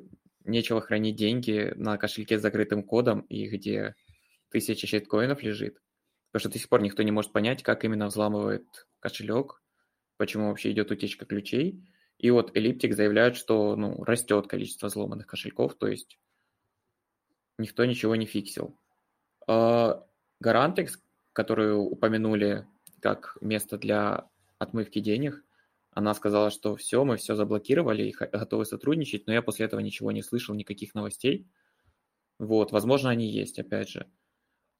[0.45, 3.95] нечего хранить деньги на кошельке с закрытым кодом и где
[4.51, 5.81] тысяча щиткоинов лежит.
[6.31, 8.67] Потому что до сих пор никто не может понять, как именно взламывает
[8.99, 9.63] кошелек,
[10.17, 11.89] почему вообще идет утечка ключей.
[12.19, 16.19] И вот Elliptic заявляет, что ну, растет количество взломанных кошельков, то есть
[17.57, 18.77] никто ничего не фиксил.
[19.47, 20.99] Garantix,
[21.39, 22.67] которую упомянули
[22.99, 25.45] как место для отмывки денег,
[25.93, 30.11] она сказала, что все, мы все заблокировали и готовы сотрудничать, но я после этого ничего
[30.11, 31.47] не слышал, никаких новостей.
[32.41, 34.11] Вот, возможно, они есть, опять же.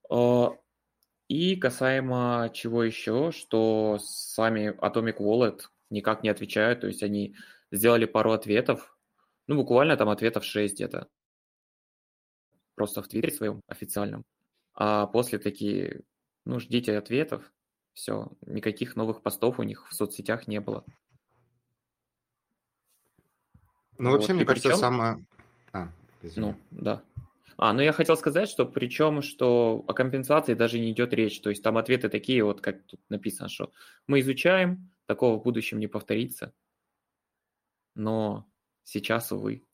[0.09, 0.49] А,
[1.29, 7.35] И касаемо чего еще, что сами Atomic Wallet никак не отвечают, то есть они
[7.71, 8.97] сделали пару ответов,
[9.47, 11.07] ну, буквально там ответов 6 где-то,
[12.75, 14.25] просто в Твиттере своем официальном,
[14.73, 16.01] а после такие,
[16.49, 17.43] ну, ждите ответов,
[17.93, 20.83] все, никаких новых постов у них в соцсетях не было.
[23.99, 25.25] Ну, вообще, Вот, мне и кажется, причем- самое...
[25.73, 25.91] А.
[26.35, 27.03] Ну, да.
[27.57, 31.39] А, ну я хотел сказать, что причем, что о компенсации даже не идет речь.
[31.39, 33.71] То есть там ответы такие, вот как тут написано, что
[34.07, 36.51] мы изучаем, такого в будущем не повторится.
[37.93, 38.49] Но
[38.83, 39.67] сейчас, увы.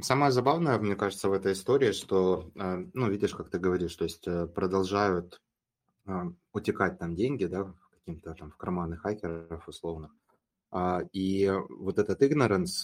[0.00, 4.04] Самое забавное, мне кажется, в этой истории, что, э, ну, видишь, как ты говоришь, то
[4.04, 5.40] есть э, продолжают
[6.06, 6.12] э,
[6.52, 10.10] утекать там деньги, да, в каким-то там в карманы хакеров условно.
[10.70, 12.20] А, И вот этот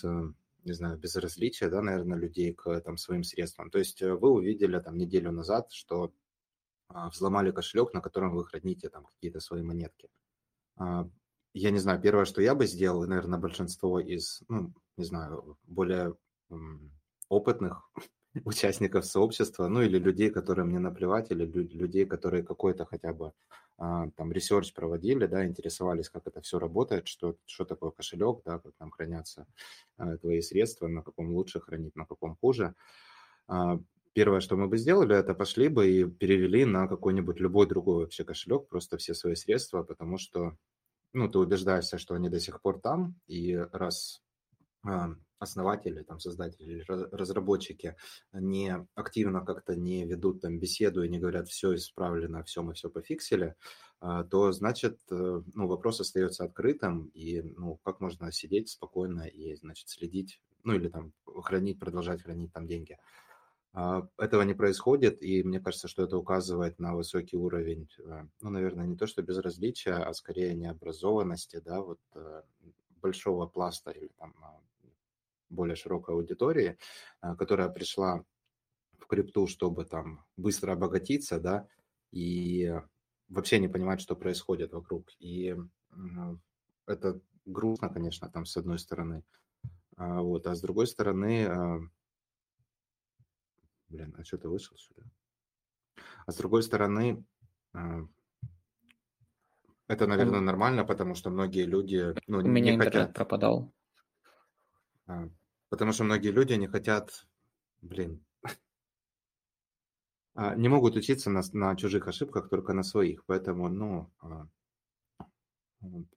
[0.05, 0.33] э,
[0.65, 3.71] не знаю, безразличие, да, наверное, людей к там своим средствам.
[3.71, 6.13] То есть вы увидели там неделю назад, что
[6.89, 10.09] а, взломали кошелек, на котором вы храните там какие-то свои монетки.
[10.77, 11.09] А,
[11.55, 16.17] Я не знаю, первое, что я бы сделал, наверное, большинство из, ну, не знаю, более
[17.33, 17.91] опытных
[18.45, 23.33] участников сообщества, ну или людей, которым не наплевать, или лю- людей, которые какой-то хотя бы
[23.79, 28.59] а, там research проводили, да, интересовались, как это все работает, что, что такое кошелек, да,
[28.59, 29.47] как там хранятся
[29.99, 32.75] а, твои средства, на каком лучше хранить, на каком хуже.
[33.49, 33.79] А,
[34.15, 38.25] Первое, что мы бы сделали, это пошли бы и перевели на какой-нибудь любой другой вообще
[38.25, 40.59] кошелек, просто все свои средства, потому что,
[41.15, 44.23] ну, ты убеждаешься, что они до сих пор там, и раз
[45.43, 47.97] основатели, там, создатели, разработчики
[48.33, 52.89] не активно как-то не ведут там беседу и не говорят, все исправлено, все, мы все
[52.89, 53.55] пофиксили,
[54.01, 59.55] а, то, значит, э, ну, вопрос остается открытым, и, ну, как можно сидеть спокойно и,
[59.55, 62.99] значит, следить, ну, или там хранить, продолжать хранить там деньги.
[63.73, 68.51] А, Этого не происходит, и мне кажется, что это указывает на высокий уровень, э, ну,
[68.51, 72.43] наверное, не то что безразличия, а скорее необразованности, да, вот э,
[73.01, 74.61] большого пласта или там а,
[75.53, 76.79] более широкой аудитории,
[77.21, 78.25] а, которая пришла
[78.99, 81.69] в крипту, чтобы там быстро обогатиться, да,
[82.11, 82.73] и
[83.29, 85.11] вообще не понимать, что происходит вокруг.
[85.19, 85.57] И
[86.87, 89.25] это грустно, конечно, там с одной стороны,
[89.97, 91.81] А, вот, а с другой стороны, а,
[93.89, 95.03] блин, а что ты вышел сюда?
[96.27, 97.25] А с другой стороны,
[97.75, 98.07] а,
[99.89, 103.73] это, наверное, нормально, потому что многие люди, ну, У меня не интернет хотят, пропадал.
[105.73, 107.27] Потому что многие люди не хотят,
[107.81, 108.23] блин,
[110.35, 113.25] а, не могут учиться на, на чужих ошибках, только на своих.
[113.25, 114.47] Поэтому, ну, а,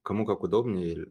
[0.03, 1.07] кому как удобнее,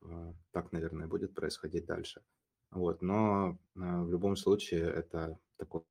[0.00, 2.22] а, так, наверное, будет происходить дальше.
[2.70, 5.82] Вот, но в любом случае это такой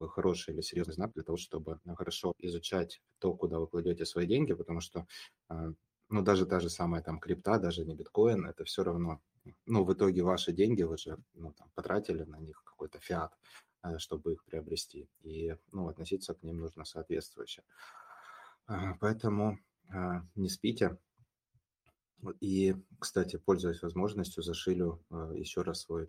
[0.00, 4.52] хороший или серьезный знак для того, чтобы хорошо изучать то, куда вы кладете свои деньги,
[4.52, 5.06] потому что,
[5.48, 9.20] ну, даже та же самая там крипта, даже не биткоин, это все равно,
[9.66, 13.36] ну, в итоге ваши деньги, вы же, ну, там, потратили на них какой-то фиат,
[13.82, 15.08] э, чтобы их приобрести.
[15.22, 17.62] И, ну, относиться к ним нужно соответствующе.
[18.66, 19.58] А, Поэтому
[19.90, 20.98] а, не спите.
[22.40, 26.08] И, кстати, пользуясь возможностью, зашилю еще раз свой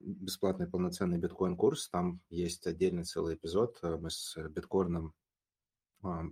[0.00, 1.90] бесплатный полноценный биткоин-курс.
[1.90, 3.78] Там есть отдельный целый эпизод.
[3.82, 5.14] Мы с биткоином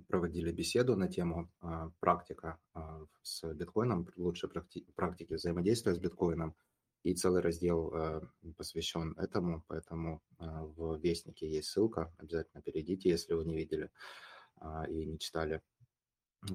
[0.09, 6.55] проводили беседу на тему а, практика а, с биткоином, лучшие практи- практики взаимодействия с биткоином.
[7.05, 7.93] и целый раздел
[8.57, 13.91] посвящен этому, поэтому в Вестнике есть ссылка, обязательно перейдите, если вы не видели
[14.89, 15.63] и не читали.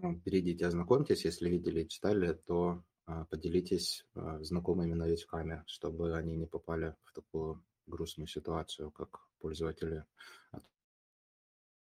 [0.01, 2.81] Ну, перейдите, ознакомьтесь, если видели и читали, то
[3.29, 4.05] поделитесь
[4.39, 10.05] знакомыми новичками, чтобы они не попали в такую грустную ситуацию, как пользователи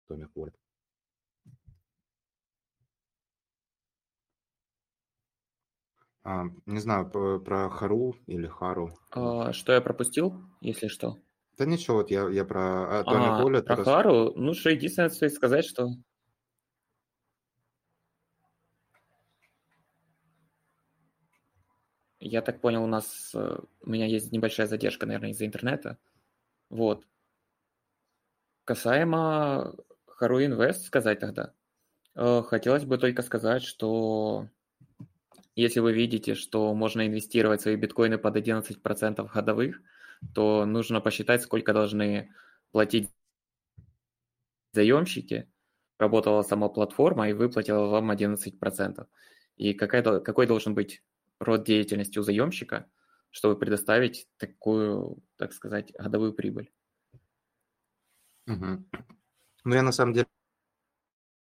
[0.08, 0.61] Atomic Wallet.
[6.24, 8.96] А, не знаю, про, про Хару или Хару.
[9.10, 11.18] А, что я пропустил, если что?
[11.58, 13.62] Да ничего, вот я, я про Atomic а, Wallet.
[13.62, 13.84] Про раз...
[13.84, 14.32] Хару?
[14.36, 15.88] Ну, что единственное, что сказать, что
[22.24, 25.98] Я так понял, у нас э, у меня есть небольшая задержка, наверное, из-за интернета.
[26.70, 27.04] Вот.
[28.64, 29.74] Касаемо
[30.20, 31.52] Haru Invest сказать тогда.
[32.14, 34.46] Э, хотелось бы только сказать, что
[35.54, 39.80] если вы видите, что можно инвестировать свои биткоины под 11% годовых,
[40.34, 42.32] то нужно посчитать, сколько должны
[42.70, 43.10] платить
[44.72, 45.50] заемщики.
[45.98, 49.06] Работала сама платформа и выплатила вам 11%.
[49.56, 51.02] И какая, какой должен быть
[51.38, 52.90] род деятельности у заемщика,
[53.30, 56.72] чтобы предоставить такую, так сказать, годовую прибыль.
[58.46, 58.84] Угу.
[59.64, 60.26] Ну, я на самом деле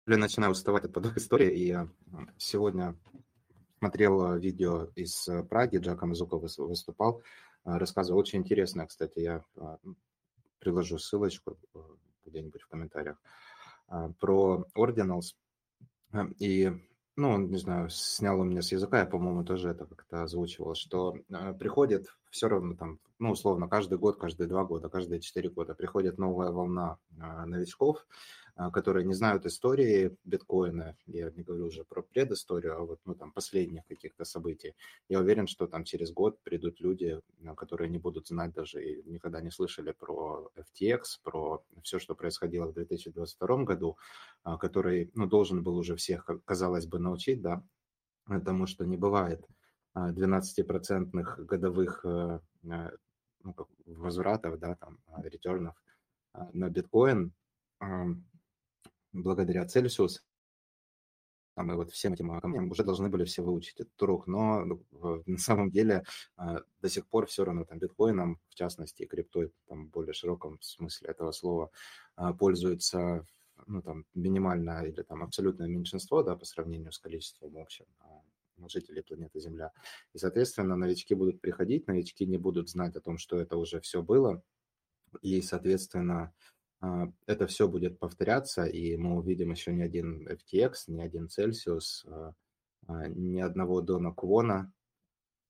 [0.06, 1.88] начинаю уставать от подобной истории, и я
[2.36, 2.96] сегодня
[3.82, 7.20] смотрел видео из Праги, Джака Мазуков выступал,
[7.64, 9.78] рассказывал, очень интересно, кстати, я а,
[10.60, 11.78] приложу ссылочку э,
[12.26, 13.16] где-нибудь в комментариях,
[13.88, 15.34] а, про Ordinals,
[16.38, 16.70] и
[17.16, 21.16] ну, не знаю, снял у меня с языка, я, по-моему, тоже это как-то озвучивал, что
[21.28, 25.74] э, приходит все равно там, ну, условно, каждый год, каждые два года, каждые четыре года
[25.74, 28.06] приходит новая волна э, новичков,
[28.72, 33.32] которые не знают истории биткоина, я не говорю уже про предысторию, а вот ну, там,
[33.32, 34.74] последних каких-то событий.
[35.08, 39.02] Я уверен, что там через год придут люди, а, которые не будут знать даже и
[39.10, 43.96] никогда не слышали про FTX, про все, что происходило в 2022 году,
[44.42, 47.64] а, который ну, должен был уже всех, казалось бы, научить, да,
[48.26, 49.44] потому что не бывает
[49.94, 52.90] 12% годовых э, э,
[53.44, 53.54] ну,
[53.86, 55.74] возвратов, да, там, ретернов
[56.52, 57.34] на биткоин,
[59.12, 60.20] благодаря Цельсиусу,
[61.54, 64.84] там, и вот всем этим камням уже должны были все выучить этот урок, но ну,
[65.26, 66.02] на самом деле
[66.36, 70.58] а, до сих пор все равно там биткоином, в частности, криптой, там, в более широком
[70.62, 71.70] смысле этого слова,
[72.16, 73.26] а, пользуются
[73.66, 78.22] ну, там, минимальное или там абсолютное меньшинство, да, по сравнению с количеством общим а,
[78.68, 79.72] жителей планеты Земля.
[80.14, 84.02] И, соответственно, новички будут приходить, новички не будут знать о том, что это уже все
[84.02, 84.42] было,
[85.20, 86.32] и, соответственно, а,
[87.26, 92.34] это все будет повторяться, и мы увидим еще не один FTX, не один Celsius, а,
[92.88, 94.72] а, ни одного Дона Квона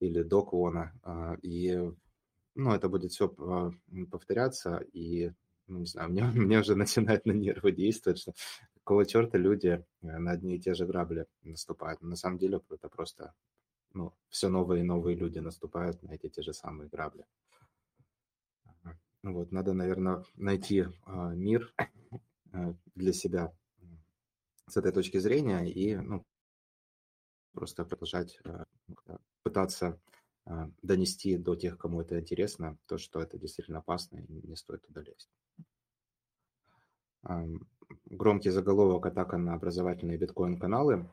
[0.01, 0.93] или до Квона.
[1.43, 1.91] И
[2.55, 3.29] ну, это будет все
[4.11, 5.33] повторяться, и
[5.69, 8.35] ну, не знаю, мне, мне уже начинает на нервы действовать, что
[8.75, 12.03] какого черта люди на одни и те же грабли наступают.
[12.03, 13.33] на самом деле это просто
[13.95, 17.25] ну, все новые и новые люди наступают на эти те же самые грабли.
[19.23, 21.73] Вот, надо, наверное, найти а, мир
[22.53, 23.53] а, для себя
[24.67, 26.27] с этой точки зрения и ну,
[27.53, 28.67] просто продолжать а,
[29.43, 30.01] пытаться
[30.83, 35.01] донести до тех, кому это интересно, то, что это действительно опасно и не стоит туда
[35.01, 35.31] лезть.
[38.07, 41.09] Громкий заголовок «Атака на образовательные биткоин-каналы».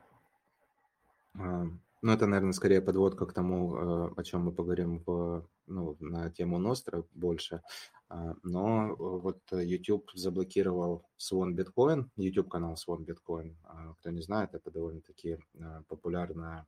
[2.02, 6.58] Ну, это, наверное, скорее подводка к тому, о чем мы поговорим в, ну, на тему
[6.58, 7.62] Ностра больше.
[8.08, 13.56] А, но вот YouTube заблокировал Swan Bitcoin, YouTube-канал Swan Bitcoin.
[13.64, 16.66] А, кто не знает, это довольно-таки а, популярная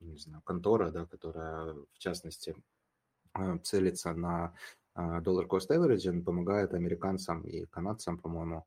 [0.00, 2.56] не знаю, контора, да, которая, в частности,
[3.62, 4.52] целится на
[4.96, 8.66] доллар cost average, помогает американцам и канадцам, по-моему,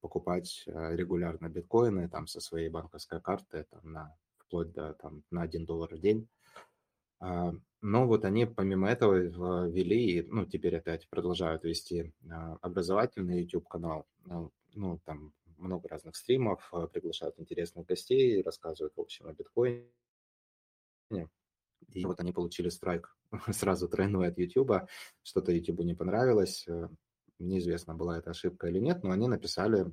[0.00, 4.16] покупать регулярно биткоины там со своей банковской карты там, на,
[4.46, 6.28] вплоть до там, на 1 доллар в день.
[7.18, 14.06] А, но вот они помимо этого ввели, ну, теперь опять продолжают вести а, образовательный YouTube-канал.
[14.74, 19.88] Ну, там много разных стримов, а, приглашают интересных гостей, рассказывают, в общем, о биткоине.
[21.92, 23.16] И вот они получили страйк
[23.52, 24.88] сразу тройной от YouTube.
[25.22, 26.66] Что-то YouTube не понравилось.
[26.68, 26.88] Э,
[27.38, 29.92] неизвестно, была это ошибка или нет, но они написали,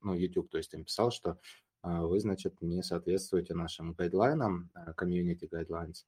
[0.00, 1.38] ну, YouTube, то есть им писал, что
[1.84, 6.04] вы, значит, не соответствуете нашим гайдлайнам, community guidelines,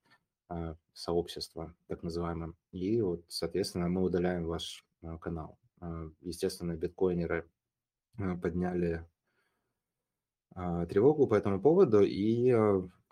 [0.49, 2.57] а, сообщества, так называемым.
[2.71, 5.59] И вот, соответственно, мы удаляем ваш а, канал.
[5.81, 7.49] А, естественно, биткоинеры
[8.41, 9.05] подняли
[10.89, 12.51] тревогу по этому поводу, и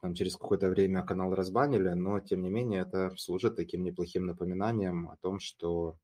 [0.00, 5.10] там через какое-то время канал разбанили, но тем не менее это служит таким неплохим напоминанием
[5.10, 5.98] о том, что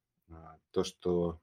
[0.71, 1.41] то, что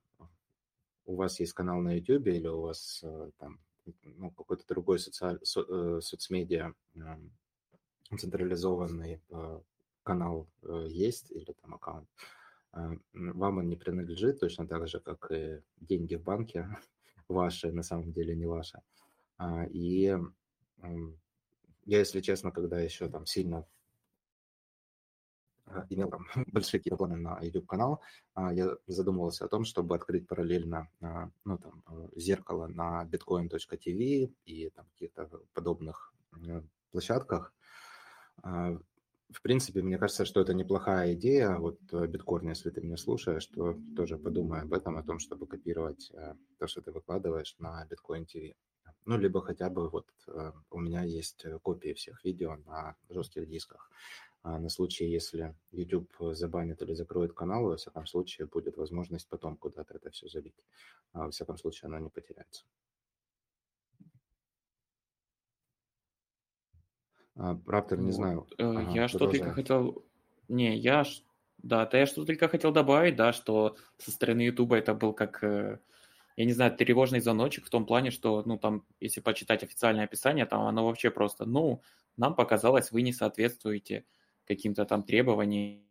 [1.06, 3.04] у вас есть канал на YouTube или у вас
[3.40, 3.60] там
[4.04, 5.40] ну, какой-то другой социаль...
[5.44, 6.02] со...
[6.02, 6.74] соцмедиа
[8.18, 9.22] централизованный
[10.04, 10.48] канал
[10.88, 12.08] есть или там аккаунт,
[12.72, 16.70] вам он не принадлежит точно так же, как и деньги в банке
[17.28, 18.82] ваши, на самом деле не ваши.
[19.38, 20.18] А, и
[21.86, 23.66] я, если честно, когда еще там сильно
[25.90, 28.02] имел там большие какие-то планы на YouTube-канал,
[28.34, 30.90] а, я задумывался о том, чтобы открыть параллельно
[31.46, 36.14] ну, там, э, зеркало на bitcoin.tv и там каких-то подобных
[36.46, 36.62] э,
[36.92, 37.54] площадках
[39.30, 41.58] в принципе, мне кажется, что это неплохая идея.
[41.58, 45.48] Вот э, биткорн, если ты меня слушаешь, то тоже подумай об этом, о том, чтобы
[45.48, 46.12] копировать
[46.60, 48.56] то, что ты выкладываешь на биткоин ТВ.
[49.06, 50.08] Ну, либо хотя бы вот
[50.70, 53.90] у меня есть копии всех видео на жестких дисках.
[54.44, 59.58] А на случай, если YouTube забанит или закроет канал, во всяком случае, будет возможность потом
[59.58, 60.56] куда-то это все залить.
[61.14, 62.64] А во всяком случае, оно не потеряется.
[67.36, 68.48] А, Раптор, не знаю.
[68.58, 70.04] Э, ага, я что только хотел...
[70.48, 71.04] Не, я...
[71.58, 75.44] Да, то я что только хотел добавить, да, что со стороны Ютуба это был как,
[75.44, 75.80] э,
[76.36, 80.46] я не знаю, тревожный звоночек в том плане, что, ну, там, если почитать официальное описание,
[80.46, 81.82] там оно вообще просто, ну,
[82.16, 84.06] нам показалось, вы не соответствуете
[84.48, 85.84] каким-то там требованиям.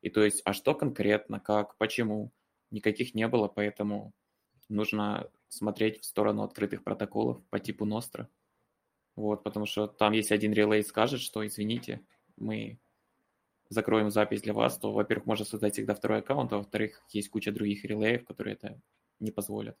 [0.00, 2.32] И то есть, а что конкретно, как, почему?
[2.70, 4.12] Никаких не было, поэтому
[4.68, 8.28] нужно смотреть в сторону открытых протоколов по типу Ностра.
[9.14, 12.04] Вот, потому что там есть один релей скажет, что извините,
[12.36, 12.78] мы
[13.68, 17.52] закроем запись для вас, то, во-первых, можно создать всегда второй аккаунт, а во-вторых, есть куча
[17.52, 18.80] других релеев, которые это
[19.18, 19.78] не позволят.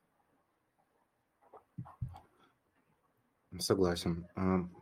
[3.58, 4.26] Согласен.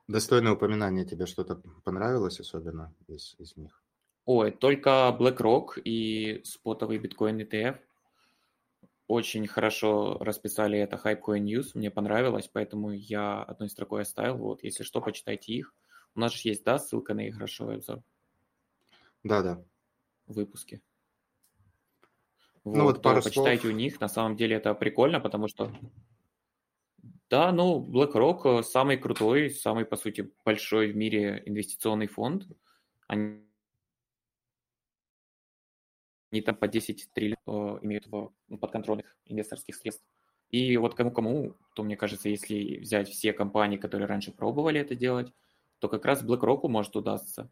[0.08, 3.82] Достойное упоминание тебе что-то понравилось особенно из, из них?
[4.24, 7.78] Ой, только BlackRock и спотовый биткоин ETF–
[9.06, 14.38] очень хорошо расписали это Hypecoin News, мне понравилось, поэтому я одной строкой оставил.
[14.38, 15.74] Вот, если что, почитайте их.
[16.14, 18.02] У нас же есть, да, ссылка на их грошовой обзор?
[19.22, 19.62] Да, да.
[20.26, 20.80] В выпуске.
[22.62, 23.74] Вот, ну вот пару почитайте слов.
[23.74, 24.00] у них.
[24.00, 25.70] На самом деле это прикольно, потому что
[27.30, 32.46] да, ну, BlackRock самый крутой, самый, по сути, большой в мире инвестиционный фонд.
[33.08, 33.44] Они
[36.34, 40.04] они там по 10 триллионов э, имеют в ну, подконтрольных инвесторских средств.
[40.50, 45.32] И вот кому-кому, то мне кажется, если взять все компании, которые раньше пробовали это делать,
[45.78, 47.50] то как раз BlackRock может удастся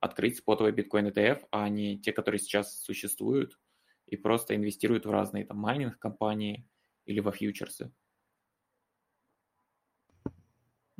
[0.00, 3.58] открыть спотовый биткоин ETF, а не те, которые сейчас существуют,
[4.06, 6.68] и просто инвестируют в разные там майнинг компании
[7.06, 7.92] или во фьючерсы.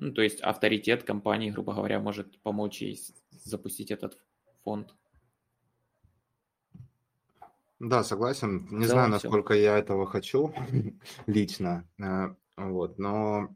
[0.02, 2.98] Ну, то есть авторитет компании, грубо говоря, может помочь ей
[3.30, 4.18] запустить этот
[4.64, 4.96] фонд.
[7.78, 8.66] Да, согласен.
[8.72, 9.12] Не знаю, всё.
[9.12, 10.52] насколько я этого хочу
[11.28, 13.54] лично, э, вот, но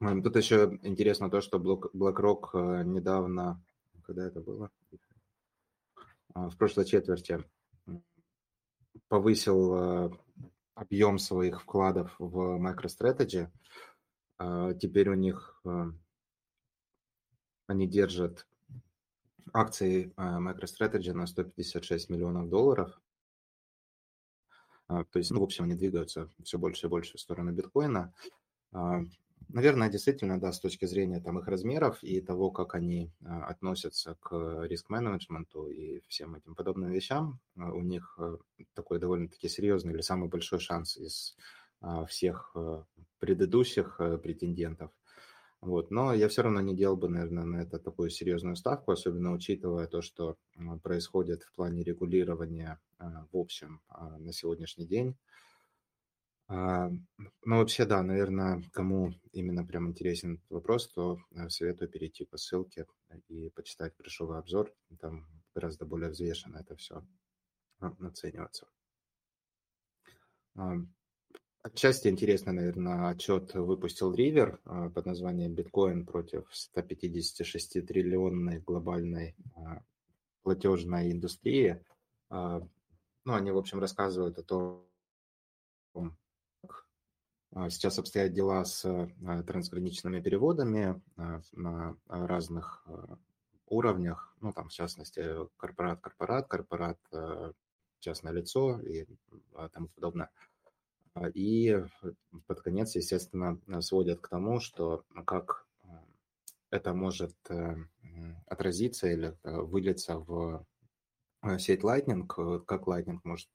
[0.00, 3.60] м, тут еще интересно то, что BlackRock э, недавно,
[4.04, 4.70] когда это было,
[6.34, 7.42] а, в прошлой четверти
[9.08, 10.10] повысил э,
[10.76, 13.48] объем своих вкладов в MicroStrategy.
[14.38, 15.62] А, теперь у них
[17.66, 18.46] они держат
[19.52, 23.00] акции MicroStrategy на 156 миллионов долларов.
[24.88, 28.12] А, то есть, ну, в общем, они двигаются все больше и больше в сторону биткоина.
[28.72, 29.00] А,
[29.48, 34.16] наверное, действительно, да, с точки зрения там их размеров и того, как они а, относятся
[34.20, 38.18] к риск-менеджменту и всем этим подобным вещам, у них
[38.74, 41.36] такой довольно-таки серьезный или самый большой шанс из
[42.08, 42.54] всех
[43.18, 44.90] предыдущих претендентов–
[45.64, 45.90] вот.
[45.90, 49.86] Но я все равно не делал бы, наверное, на это такую серьезную ставку, особенно учитывая
[49.86, 50.36] то, что
[50.82, 55.16] происходит в плане регулирования а, в общем а, на сегодняшний день.
[56.48, 56.90] А,
[57.44, 62.36] ну, вообще, да, наверное, кому именно прям интересен этот вопрос, то э, советую перейти по
[62.36, 62.86] ссылке
[63.28, 64.70] и почитать пришелый обзор.
[65.00, 67.02] Там гораздо более взвешенно это все
[67.80, 68.66] оценивается.
[71.64, 76.46] Отчасти интересно, наверное, отчет выпустил Ривер а, под названием «Биткоин против
[76.76, 79.82] 156-триллионной глобальной а,
[80.42, 81.82] платежной индустрии».
[82.28, 82.60] А,
[83.24, 84.86] ну, они, в общем, рассказывают о том,
[86.60, 86.86] как
[87.70, 88.82] сейчас обстоят дела с
[89.46, 91.00] трансграничными переводами
[91.52, 92.86] на разных
[93.64, 95.24] уровнях, ну, там, в частности,
[95.56, 96.98] корпорат-корпорат, корпорат,
[98.00, 99.06] частное лицо и
[99.72, 100.28] тому подобное.
[101.14, 101.82] А, и
[102.46, 105.66] под конец, естественно, сводят к тому, что как
[106.70, 107.36] это может
[108.46, 110.66] отразиться или вылиться в
[111.58, 112.26] сеть Lightning,
[112.64, 113.50] как Lightning может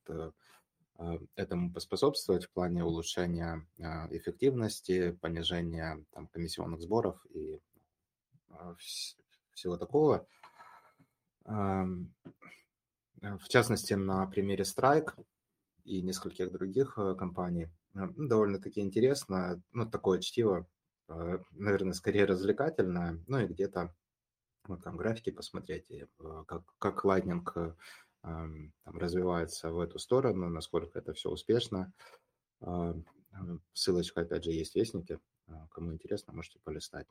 [1.36, 3.68] этому поспособствовать в плане улучшения
[4.10, 7.60] эффективности, понижения там, комиссионных сборов и
[9.54, 10.28] всего такого.
[11.46, 12.08] В
[13.50, 15.14] частности, на примере Strike
[15.90, 20.68] и нескольких других компаний ну, довольно-таки интересно, ну, такое чтиво,
[21.08, 23.94] наверное, скорее развлекательное, ну и где-то
[24.68, 26.06] вот там графики посмотреть, и,
[26.46, 27.44] как, как Lightning
[28.22, 31.92] там, развивается в эту сторону, насколько это все успешно.
[33.74, 35.20] Ссылочка, опять же, есть в Вестнике.
[35.72, 37.08] Кому интересно, можете полистать.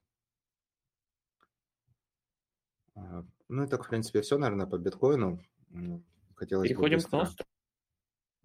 [2.95, 5.43] Ну и так, в принципе, все, наверное, по биткоину.
[6.37, 7.27] Хотелось Переходим быстро...
[7.27, 7.58] к.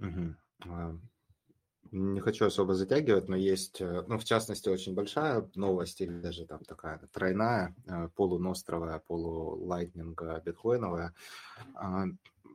[0.03, 0.99] Угу.
[1.91, 6.47] Не хочу особо затягивать, но есть, э, ну, в частности, очень большая новость, или даже
[6.47, 11.13] там такая тройная, э, полуностровая, полулайтнинга биткоиновая.
[11.75, 12.05] А,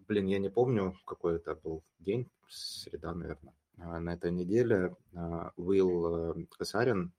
[0.08, 3.54] блин, я не помню, какой это был день, среда, наверное.
[3.78, 7.12] А, на этой неделе а, Уилл э, Касарин,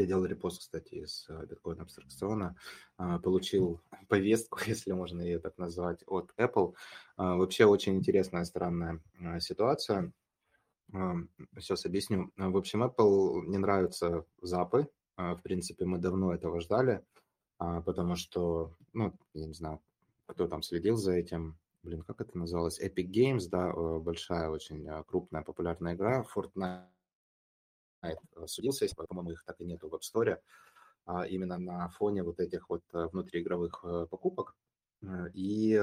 [0.00, 2.56] я делал репост, кстати, из биткоин абстракциона,
[2.96, 6.74] получил повестку, если можно ее так назвать, от Apple.
[7.16, 9.00] Вообще очень интересная, странная
[9.40, 10.12] ситуация
[11.58, 12.30] Сейчас объясню.
[12.36, 14.88] В общем, Apple не нравятся запы.
[15.16, 17.02] А, в принципе, мы давно этого ждали,
[17.58, 19.80] а, потому что, ну, я не знаю,
[20.26, 21.58] кто там следил за этим.
[21.82, 22.80] Блин, как это называлось?
[22.80, 26.24] Epic Games, да, э, большая, очень а, крупная, популярная игра.
[26.34, 26.86] Fortnite
[28.46, 30.38] судился, по-моему, их так и нету в App Store,
[31.28, 34.56] именно на фоне вот этих вот э, внутриигровых э, покупок.
[35.34, 35.80] И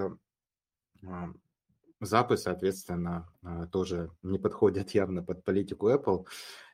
[2.05, 6.27] Запы, соответственно, а, тоже не подходят явно под политику Apple.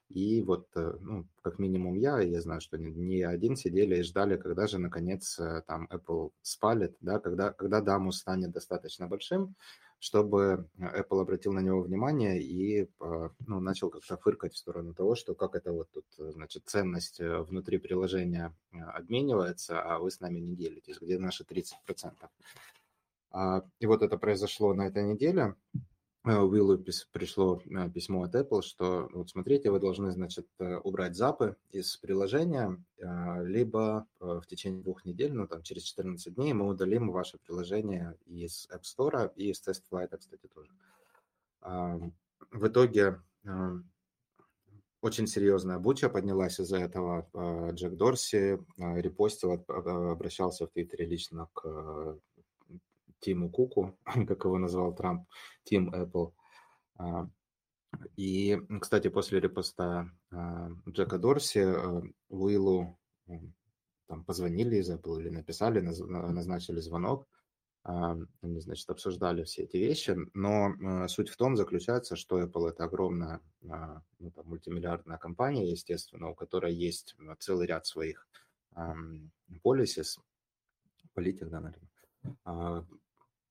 [0.10, 4.38] И вот, э, ну, как минимум я, я знаю, что не один сидели и ждали,
[4.38, 9.56] когда же, наконец, э, там Apple спалит, да, когда, когда Даму станет достаточно большим,
[10.00, 15.36] чтобы Apple обратил на него внимание и, ну, начал как-то фыркать в сторону того, что
[15.36, 20.56] как это вот тут, значит, ценность э, внутри приложения обменивается, а вы с нами не
[20.56, 22.30] делитесь, где наши 30%.
[23.32, 25.56] А, и вот это произошло на этой неделе.
[26.26, 26.78] Э, Уиллу
[27.12, 31.96] пришло э, письмо от Apple, что вот смотрите, вы должны, значит, э, убрать запы из
[31.98, 38.18] приложения, либо в течение двух недель, ну там через 14 дней мы удалим ваше приложение
[38.26, 40.70] из App Store и из Test Flight, кстати, тоже.
[42.52, 43.22] В итоге
[45.00, 47.30] очень серьезная буча поднялась из-за этого.
[47.72, 52.20] Джек Дорси репостил, обращался в Твиттере лично к
[53.20, 53.98] Тиму Куку,
[54.28, 55.28] как его назвал Трамп,
[55.64, 56.34] Тим Apple.
[56.98, 57.28] А,
[58.16, 63.00] и, кстати, после репоста а, Джека Дорси э, Уиллу
[64.08, 67.28] там позвонили из Apple или написали, назначили звонок.
[67.84, 72.84] А, они, значит, обсуждали все эти вещи, но суть в том заключается, что Apple это
[72.84, 78.28] огромная ну, там, мультимиллиардная компания, естественно, у которой есть целый ряд своих
[79.64, 80.20] policies,
[81.14, 82.86] политик, да, наверное,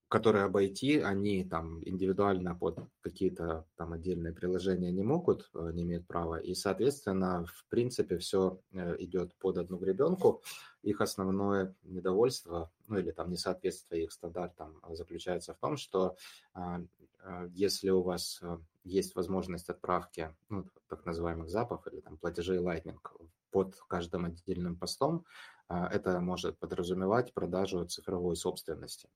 [0.09, 6.07] которые обойти, они там индивидуально под какие-то там отдельные приложения не могут, э, не имеют
[6.07, 6.41] права.
[6.41, 10.43] И, соответственно, в принципе, все э, идет под одну гребенку.
[10.83, 16.17] Их основное недовольство, ну или там несоответствие их стандартам заключается в том, что
[16.55, 16.81] а,
[17.21, 22.59] а, если у вас э, есть возможность отправки ну, так называемых запов или там платежей
[22.59, 22.99] Lightning
[23.51, 25.25] под каждым отдельным постом,
[25.69, 29.09] это может подразумевать продажу цифровой собственности.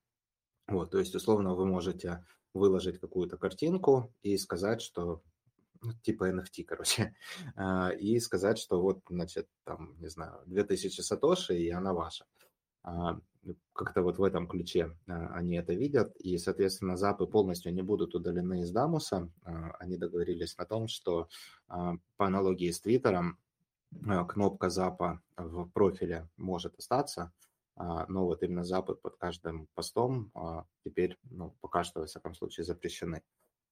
[0.69, 5.23] Вот, то есть, условно, вы можете выложить какую-то картинку и сказать, что
[5.83, 7.15] ну, типа NFT, короче,
[7.57, 12.25] а, и сказать, что вот, значит, там, не знаю, 2000 сатоши, и она ваша.
[12.85, 13.19] А,
[13.73, 18.15] как-то вот в этом ключе а, они это видят, и, соответственно, запы полностью не будут
[18.15, 19.31] удалены из Дамуса.
[19.81, 21.29] Они договорились на том, что
[21.67, 23.39] по аналогии с Твиттером
[24.29, 27.33] кнопка запа в профиле может остаться,
[27.77, 32.64] но вот именно запад под каждым постом а, теперь, ну, пока что, во всяком случае,
[32.64, 33.23] запрещены.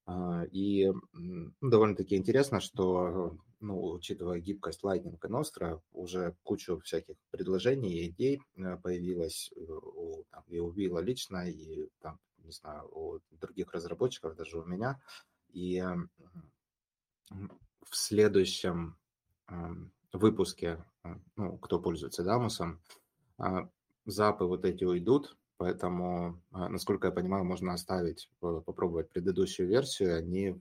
[0.06, 7.16] А, и ну, довольно-таки интересно, что, ну, учитывая гибкость Lightning и Nostra, уже кучу всяких
[7.30, 12.52] предложений и идей э, появилось э, у, там, и у Вилла лично, и там, не
[12.52, 15.00] знаю, у других разработчиков, даже у меня.
[15.52, 15.82] И
[17.30, 18.96] в следующем
[20.12, 20.84] выпуске,
[21.36, 22.80] ну, кто пользуется Дамусом,
[24.10, 30.60] запы вот эти уйдут, поэтому, а, насколько я понимаю, можно оставить, попробовать предыдущую версию, они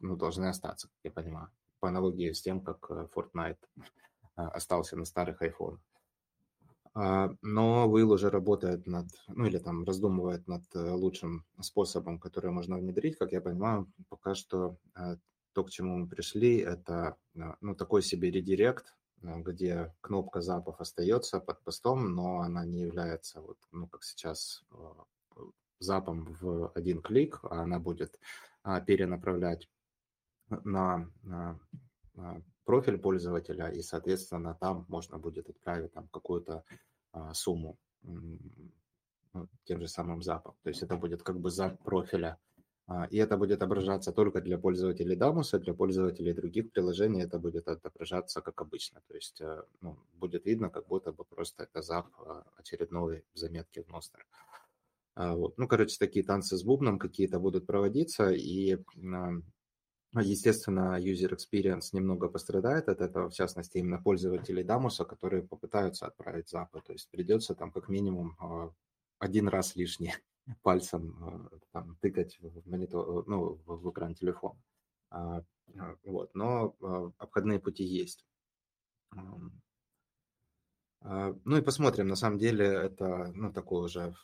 [0.00, 1.48] ну, должны остаться, я понимаю,
[1.80, 3.58] по аналогии с тем, как э, Fortnite
[4.36, 5.78] а, остался на старых iPhone.
[6.94, 12.50] А, но Will уже работает над, ну или там раздумывает над э, лучшим способом, который
[12.50, 13.16] можно внедрить.
[13.16, 15.16] Как я понимаю, пока что э,
[15.54, 21.40] то, к чему мы пришли, это э, ну, такой себе редирект, где кнопка запов остается
[21.40, 24.64] под постом, но она не является, вот, ну, как сейчас,
[25.78, 28.18] запом в один клик, а она будет
[28.62, 29.68] а, перенаправлять
[30.48, 31.58] на, на,
[32.14, 36.64] на профиль пользователя, и, соответственно, там можно будет отправить там какую-то
[37.12, 40.54] а, сумму ну, тем же самым запом.
[40.62, 42.38] То есть это будет как бы за профиля.
[42.86, 47.68] А, и это будет отображаться только для пользователей Дамуса, для пользователей других приложений это будет
[47.68, 49.02] отображаться как обычно.
[49.08, 53.82] То есть э, ну, будет видно, как будто бы просто это зап а, очередной заметки
[53.82, 54.26] в Ностер.
[55.14, 55.58] Вот.
[55.58, 58.78] Ну, короче, такие танцы с бубном какие-то будут проводиться, и
[60.14, 66.50] Естественно, user experience немного пострадает от этого, в частности, именно пользователи Дамуса, которые попытаются отправить
[66.50, 66.84] запад.
[66.84, 68.70] То есть придется там как минимум а,
[69.18, 70.12] один раз лишний
[70.62, 74.60] пальцем а, там, тыкать в, монитор, ну, в экран телефона.
[75.10, 75.42] А,
[76.04, 76.34] вот.
[76.34, 76.74] Но
[77.18, 78.26] обходные пути есть.
[81.04, 84.14] Ну и посмотрим, на самом деле это, ну, такое уже,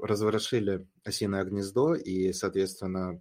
[0.00, 3.20] разворошили осиное гнездо, и, соответственно,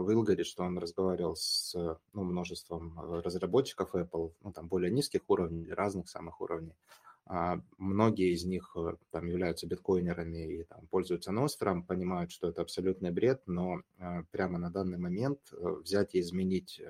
[0.00, 1.74] Уилл говорит, что он разговаривал с
[2.12, 6.74] ну, множеством э, разработчиков Apple, ну, там более низких уровней, разных самых уровней.
[7.26, 12.62] А многие из них э, там являются биткоинерами и там, пользуются Ностром, понимают, что это
[12.62, 16.82] абсолютный бред, но э, прямо на данный момент взять и изменить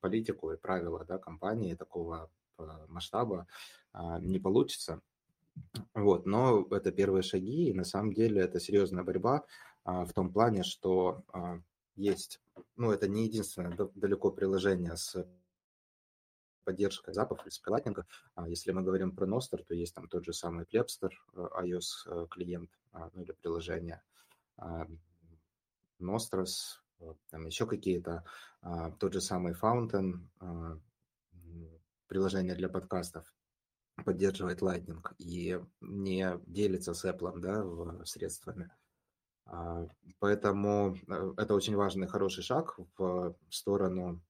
[0.00, 2.30] политику и правила да, компании такого
[2.88, 3.46] масштаба
[4.20, 5.00] не получится.
[5.94, 9.44] Вот, но это первые шаги, и на самом деле это серьезная борьба
[9.84, 11.24] в том плане, что
[11.96, 12.40] есть,
[12.76, 15.26] ну, это не единственное далеко приложение с
[16.68, 18.04] поддержкой запов или скайлайтинга.
[18.34, 21.88] А если мы говорим про Nostr, то есть там тот же самый Plebster, э, iOS
[22.06, 24.02] э, клиент, а, ну или приложение,
[24.58, 24.86] а,
[25.98, 26.82] Nostros,
[27.30, 28.24] там еще какие-то,
[29.00, 30.20] тот же самый Fountain,
[32.06, 33.34] приложение для подкастов,
[34.04, 38.70] поддерживает Lightning и не делится с Apple да, в средствами.
[40.20, 44.20] Поэтому э, это очень важный, хороший шаг в сторону,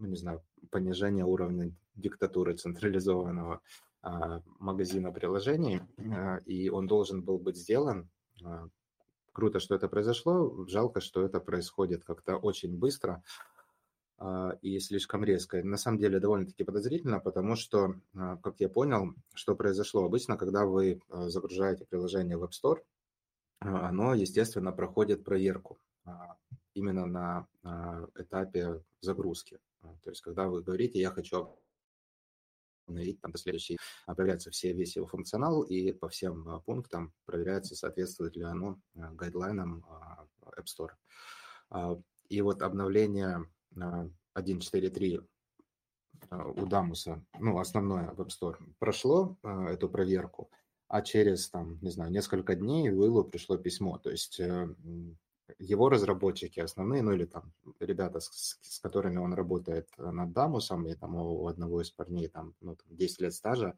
[0.00, 3.60] ну, не знаю, понижения уровня диктатуры централизованного
[4.02, 8.08] а, магазина приложений, а, и он должен был быть сделан.
[9.32, 13.22] Круто, что это произошло, жалко, что это происходит как-то очень быстро
[14.60, 15.62] и слишком резко.
[15.62, 21.00] На самом деле довольно-таки подозрительно, потому что, как я понял, что произошло обычно, когда вы
[21.08, 22.80] загружаете приложение в App Store,
[23.60, 26.36] а, оно, естественно, проходит проверку а,
[26.74, 29.58] именно на а, этапе загрузки.
[29.80, 31.58] То есть, когда вы говорите, я хочу
[32.86, 38.36] обновить там до следующей, проверяются все, весь его функционал, и по всем пунктам проверяется, соответствует
[38.36, 39.84] ли оно гайдлайнам
[40.42, 42.02] App Store.
[42.28, 45.26] И вот обновление 1.4.3
[46.30, 50.50] у Дамуса, ну, основное в App Store, прошло эту проверку,
[50.88, 53.98] а через, там, не знаю, несколько дней Уиллу пришло письмо.
[53.98, 54.68] То есть э,
[55.58, 60.94] его разработчики основные, ну или там ребята, с, с которыми он работает над Дамусом, и
[60.94, 63.76] там у одного из парней там, ну, там 10 лет стажа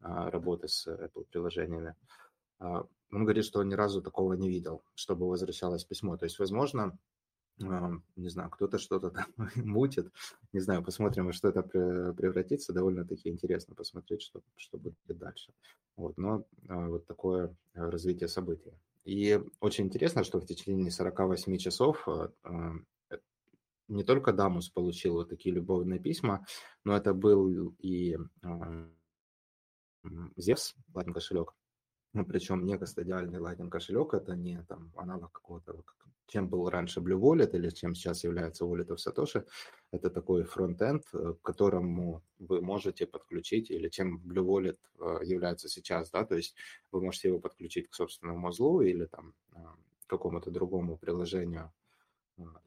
[0.00, 1.94] а, работы с Apple приложениями,
[2.58, 6.16] а, он говорит, что он ни разу такого не видел, чтобы возвращалось письмо.
[6.16, 6.98] То есть, возможно,
[7.58, 10.10] не знаю, кто-то что-то там мутит,
[10.52, 15.52] не знаю, посмотрим, во что это превратится, довольно-таки интересно посмотреть, что, что будет дальше.
[15.96, 18.72] Вот, но а, вот такое а, развитие событий.
[19.04, 22.32] И очень интересно, что в течение 48 часов а,
[23.10, 23.18] э,
[23.88, 26.46] не только Дамус получил вот такие любовные письма,
[26.84, 28.16] но это был и
[30.36, 31.54] Зевс, ладно, кошелек,
[32.14, 35.82] ну, причем не кастодиальный Lightning кошелек, это не там аналог какого-то,
[36.28, 39.44] чем был раньше Blue Wallet или чем сейчас является Wallet of Satoshi.
[39.90, 45.68] Это такой фронтенд, э, к которому вы можете подключить, или чем Blue Wallet э, является
[45.68, 46.54] сейчас, да, то есть
[46.92, 49.58] вы можете его подключить к собственному узлу или там э,
[50.06, 51.72] какому-то другому приложению,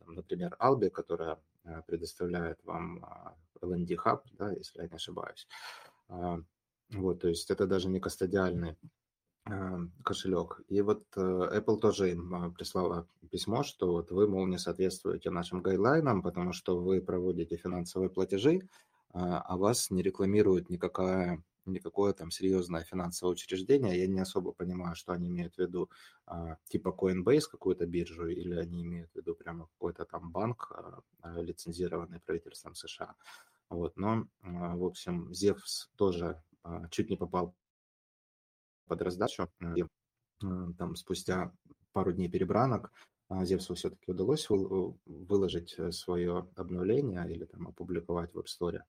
[0.05, 1.37] например, Albi, которая
[1.87, 3.05] предоставляет вам
[3.61, 5.47] LND Hub, да, если я не ошибаюсь.
[6.89, 8.77] Вот, то есть это даже не кастодиальный
[10.03, 10.61] кошелек.
[10.67, 15.29] И вот э, Apple тоже им а, прислала письмо, что вот вы, мол, не соответствуете
[15.29, 18.67] нашим гайдлайнам, потому что вы проводите финансовые платежи,
[19.11, 23.99] а, а вас не рекламирует никакая никакое там серьезное финансовое учреждение.
[23.99, 25.89] Я не особо понимаю, что они имеют в виду,
[26.25, 30.71] а, типа Coinbase, какую-то биржу, или они имеют в виду прямо какой-то там банк,
[31.25, 33.15] лицензированный правительством США.
[33.69, 36.41] Вот, но, в общем, Зевс тоже
[36.89, 37.53] чуть не попал
[38.87, 39.49] под раздачу.
[39.75, 39.85] И
[40.39, 41.51] там спустя
[41.93, 42.91] пару дней перебранок
[43.29, 48.81] Зевсу все-таки удалось выложить свое обновление или там опубликовать в App Store.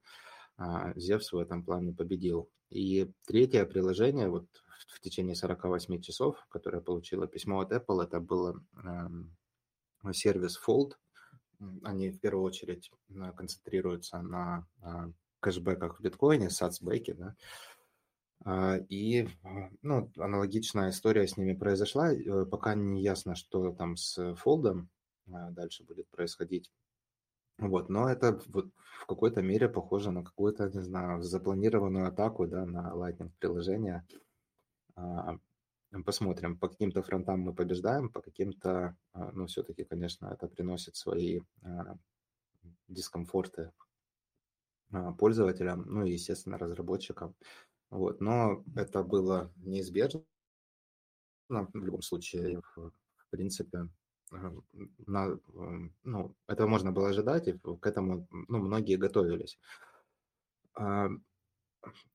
[0.97, 2.49] Зевс в этом плане победил.
[2.71, 4.47] И третье приложение вот
[4.89, 9.37] в течение 48 часов, которое получило письмо от Apple, это был эм,
[10.13, 10.93] сервис Fold.
[11.83, 17.35] Они в первую очередь э, концентрируются на э, кэшбэках в биткоине, сацбэке, да, а,
[18.89, 19.29] и
[19.83, 22.13] ну, аналогичная история с ними произошла.
[22.13, 24.89] Э, пока не ясно, что там с фолдом
[25.27, 26.71] дальше будет происходить.
[27.59, 28.71] Вот, но это вот
[29.01, 34.07] в какой-то мере похоже на какую-то, не знаю, запланированную атаку, да, на Lightning приложение.
[34.95, 35.39] А,
[36.05, 41.41] посмотрим, по каким-то фронтам мы побеждаем, по каким-то, а, ну, все-таки, конечно, это приносит свои
[41.63, 41.97] а,
[42.87, 43.73] дискомфорты
[45.19, 47.35] пользователям, ну и, естественно, разработчикам.
[47.91, 50.23] Вот, но это было неизбежно.
[51.49, 52.93] В любом случае, в,
[53.31, 53.89] принципе,
[55.07, 55.39] на,
[56.05, 59.59] ну, этого можно было ожидать, и к этому ну, многие готовились.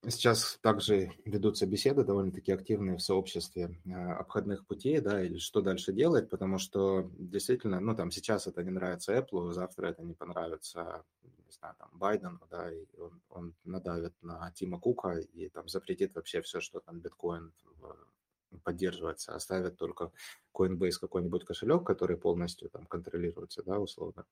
[0.07, 5.93] Сейчас также ведутся беседы довольно-таки активные в сообществе а, обходных путей, да, или что дальше
[5.93, 11.03] делать, потому что действительно, ну, там сейчас это не нравится Apple, завтра это не понравится,
[11.23, 16.15] не знаю, там, Байдену, да, и он, он надавит на Тима Кука и там запретит
[16.15, 17.53] вообще все, что там биткоин
[18.63, 20.11] поддерживается, оставят только
[20.53, 24.25] Coinbase какой-нибудь кошелек, который полностью там контролируется, да, условно,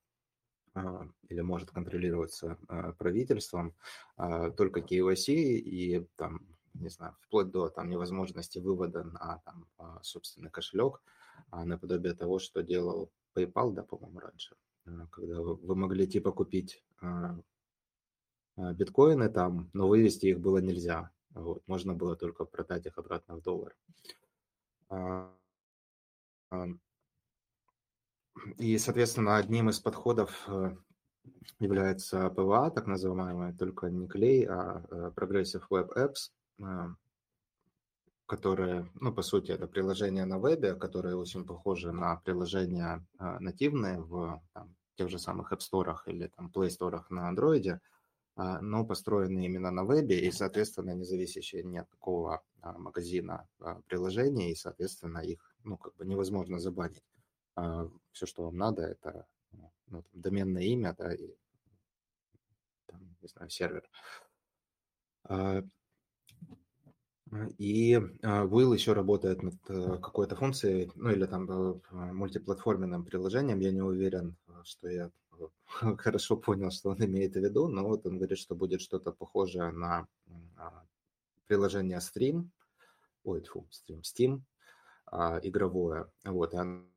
[0.74, 3.76] или может контролироваться а, правительством,
[4.16, 9.68] а, только KYC и там, не знаю, вплоть до там невозможности вывода на там
[10.02, 11.02] собственный кошелек,
[11.52, 14.56] наподобие того, что делал PayPal, да, по-моему, раньше,
[15.12, 16.82] когда вы могли типа купить
[18.56, 21.12] биткоины там, но вывести их было нельзя.
[21.32, 23.76] Вот, можно было только продать их обратно в доллар.
[28.58, 30.76] И, соответственно, одним из подходов э,
[31.60, 36.88] является ПВА, так называемая, только не клей, а э, Progressive Web Apps, э,
[38.26, 44.42] которые, ну, по сути, это приложения на вебе, которые очень похожи на приложения нативные в
[44.54, 47.80] там, тех же самых App Store или там Play Store на Android,
[48.36, 53.48] а, но построены именно на вебе и, соответственно, не зависящие ни от какого а, магазина
[53.60, 57.04] а, приложений, и, соответственно, их ну, как бы невозможно забанить.
[57.56, 61.36] Все, что вам надо, это ну, там, доменное имя, да, и
[62.86, 63.90] там, не знаю, сервер.
[67.58, 71.80] И Will еще работает над э, какой-то функцией, ну или там э,
[72.12, 75.12] мультиплатформенным приложением, я не уверен, что я
[75.98, 79.72] хорошо понял, что он имеет в виду, но вот он говорит, что будет что-то похожее
[79.72, 80.08] на
[80.58, 80.84] а,
[81.48, 82.50] приложение Stream,
[83.24, 84.42] ой, фу, Stream, Steam,
[85.06, 86.91] а, игровое, вот, и оно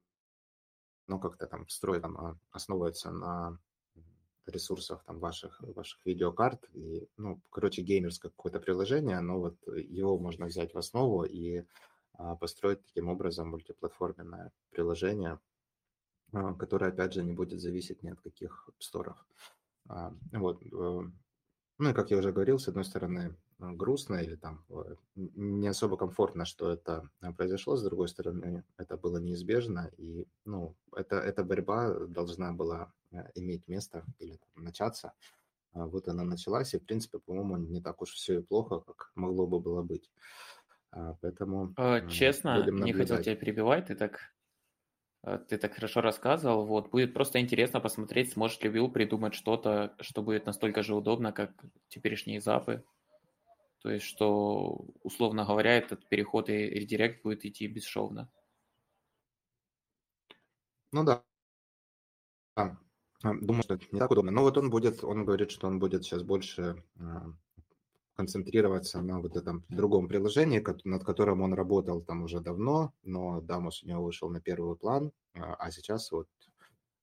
[1.06, 3.58] как-то там строит, там, а, основывается на
[4.46, 10.46] ресурсах там ваших, ваших видеокарт, и, ну, короче, геймерское какое-то приложение, но вот его можно
[10.46, 11.64] взять в основу и
[12.40, 15.40] построить таким образом мультиплатформенное приложение,
[16.34, 19.16] а, которая, опять же, не будет зависеть ни от каких сторов.
[19.88, 20.60] А, вот.
[20.62, 21.02] Э,
[21.78, 25.68] ну и, как я уже говорил, с одной стороны, э, грустно или там э, не
[25.68, 31.44] особо комфортно, что это произошло, с другой стороны, это было неизбежно, и, ну, это, эта
[31.44, 32.92] борьба должна была
[33.34, 35.12] иметь место или там, начаться.
[35.72, 39.12] А вот она началась, и, в принципе, по-моему, не так уж все и плохо, как
[39.14, 40.10] могло бы было быть.
[40.90, 41.74] Поэтому
[42.08, 44.34] Честно, не хотел тебя перебивать, ты так
[45.24, 46.66] Э, ты так хорошо рассказывал.
[46.66, 51.32] Вот, будет просто интересно посмотреть, сможет ли Will придумать что-то, что будет настолько же удобно,
[51.32, 51.52] как
[51.88, 52.84] теперешние запы.
[53.84, 58.30] То есть, что, условно говоря, этот переход и редирект будет идти бесшовно.
[60.90, 61.22] Ну да.
[63.22, 64.30] Думаю, что это не так удобно.
[64.30, 67.30] Но вот он будет, он говорит, что он будет сейчас больше а,
[68.14, 73.82] концентрироваться на вот этом другом приложении, над которым он работал там уже давно, но Дамус
[73.82, 76.28] у него вышел на первый план, а, а сейчас вот,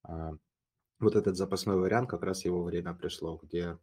[0.01, 0.31] а,
[0.99, 3.77] вот этот запасной вариант, как раз его время пришло, где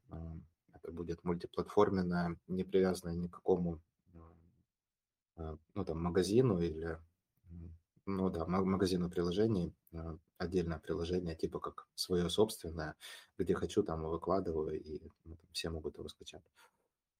[0.89, 3.81] это будет мультиплатформенное, не привязанное ни к какому
[5.37, 6.99] ну, там, магазину или
[8.07, 9.75] ну да, магазину приложений,
[10.39, 12.95] отдельное приложение, типа как свое собственное,
[13.37, 16.43] где хочу, там выкладываю, и ну, там, все могут его скачать.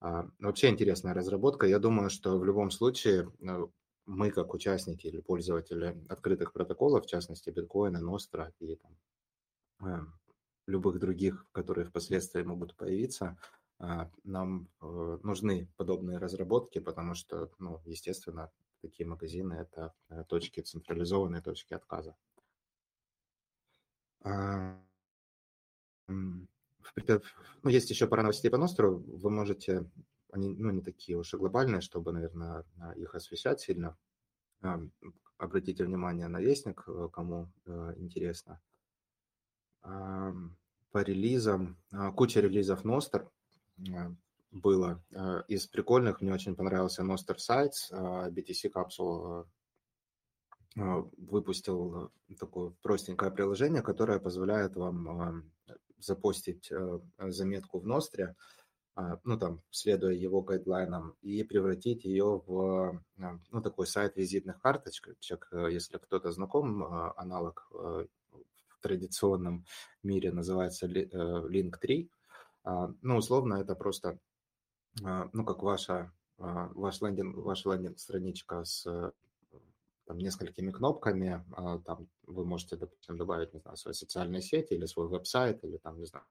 [0.01, 1.67] А, вообще интересная разработка.
[1.67, 3.67] Я думаю, что в любом случае э,
[4.07, 8.97] мы, как участники или пользователи открытых протоколов, в частности биткоина, Ностра и там,
[9.85, 10.07] э,
[10.69, 13.37] любых других, которые впоследствии могут появиться,
[13.79, 18.51] Нам нужны подобные разработки, потому что, ну, естественно,
[18.83, 19.95] такие магазины– это
[20.29, 22.17] точки, централизованные точки отказа.
[26.09, 26.49] Ну,
[27.65, 28.99] есть еще пара новостей по Ностру.
[28.99, 29.89] Вы можете,
[30.33, 32.65] они ну, не такие уж и глобальные, чтобы, наверное,
[32.97, 33.97] их освещать сильно.
[35.39, 38.61] Обратите внимание на вестник, э, кому э, интересно.
[39.81, 43.29] По релизам, а, куча релизов Ностр э,
[44.51, 45.03] было.
[45.49, 49.47] Из прикольных мне очень понравился Nostr Sites, BTC Capsule
[51.17, 55.51] выпустил такое простенькое приложение, которое позволяет вам
[56.01, 58.37] запостить э, заметку в Ностре,
[58.95, 64.61] а, ну, там, следуя его гайдлайнам, и превратить ее в, э, ну, такой сайт визитных
[64.61, 65.49] карточек.
[65.53, 66.83] Э, если кто-то знаком,
[67.17, 69.65] аналог в традиционном
[70.03, 72.09] мире называется Link3.
[72.09, 72.18] А,
[73.03, 74.19] ну, условно, это просто,
[75.01, 79.13] ну, как ваша, ваш лендинг, ваша лендинг-страничка с
[80.09, 81.45] там, несколькими кнопками.
[81.53, 85.77] А, там вы можете, допустим, добавить, не знаю, свои социальные сети или свой веб-сайт, или
[85.77, 86.25] там, не знаю,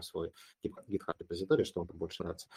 [0.00, 0.32] свой
[0.62, 2.48] GitHub репозиторий, что вам больше нравится.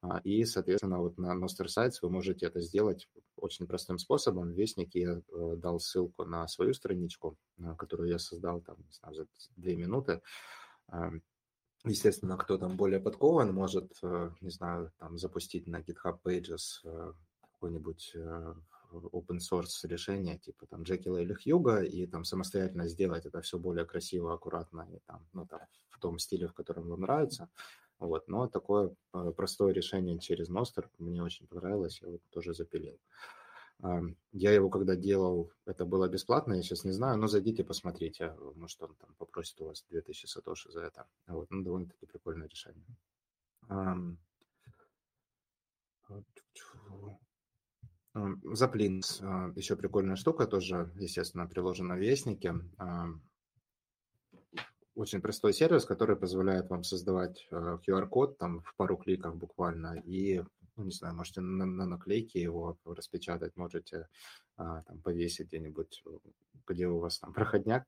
[0.00, 4.52] А, и, соответственно, вот на Noster Sites вы можете это сделать очень простым способом.
[4.52, 8.92] В Вестнике я э, дал ссылку на свою страничку, э, которую я создал там, не
[8.92, 9.26] знаю, за
[9.56, 10.22] две минуты.
[11.84, 17.14] Естественно, кто там более подкован, может, э, не знаю, там запустить на GitHub Pages
[17.52, 18.16] какой-нибудь
[18.92, 23.84] open source решения, типа там Джекила или Хьюга, и там самостоятельно сделать это все более
[23.84, 27.48] красиво, аккуратно и там, ну, там, в том стиле, в котором вам нравится.
[27.98, 32.98] Вот, но такое э, простое решение через Ностер мне очень понравилось, я вот тоже запилил.
[34.32, 38.80] Я его когда делал, это было бесплатно, я сейчас не знаю, но зайдите, посмотрите, может,
[38.82, 41.06] он там попросит у вас 2000 сатоши за это.
[41.26, 42.86] Вот, ну, довольно-таки прикольное решение.
[48.44, 52.54] Заплинс, а, еще прикольная штука, тоже, естественно, приложена в Вестнике.
[54.94, 60.44] Очень простой сервис, который позволяет вам создавать QR-код а, там в пару кликов буквально, и,
[60.76, 64.08] ну, не знаю, можете на, на наклейке его распечатать, можете
[64.56, 66.02] там повесить где-нибудь,
[66.66, 67.86] где у вас там проходняк,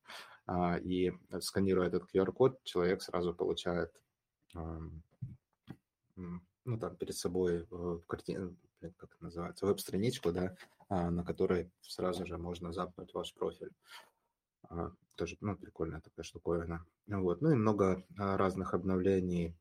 [0.82, 3.92] и сканируя этот QR-код, человек сразу получает
[6.64, 10.56] ну, там перед собой в картин, как это называется, веб-страничку, да,
[10.88, 13.72] а, на которой сразу же можно запнуть ваш профиль.
[14.68, 16.84] А, тоже, ну, прикольная такая штуковина.
[17.06, 17.40] Вот.
[17.40, 19.56] Ну и много а, разных обновлений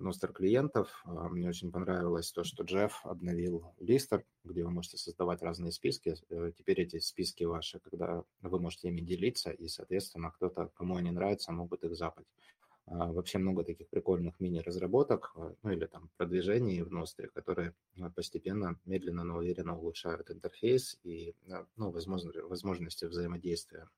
[0.00, 1.04] Ностер клиентов.
[1.04, 6.14] Мне очень понравилось то, что Джефф обновил листер, где вы можете создавать разные списки.
[6.28, 11.10] Э, теперь эти списки ваши, когда вы можете ими делиться, и, соответственно, кто-то, кому они
[11.10, 12.26] нравятся, могут их запать.
[12.88, 18.10] А, вообще много таких прикольных мини-разработок, а, ну или там продвижений в Ностре, которые а,
[18.10, 21.34] постепенно, медленно, но уверенно улучшают интерфейс и
[21.76, 23.88] ну, возможно, возможности взаимодействия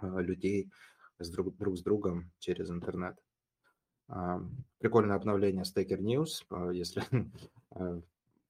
[0.00, 0.70] людей
[1.18, 3.18] с друг, друг с другом через интернет.
[4.78, 7.04] Прикольное обновление Staker News, если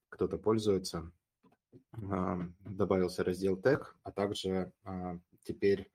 [0.09, 1.11] кто-то пользуется.
[1.91, 4.71] Добавился раздел Tech, а также
[5.43, 5.91] теперь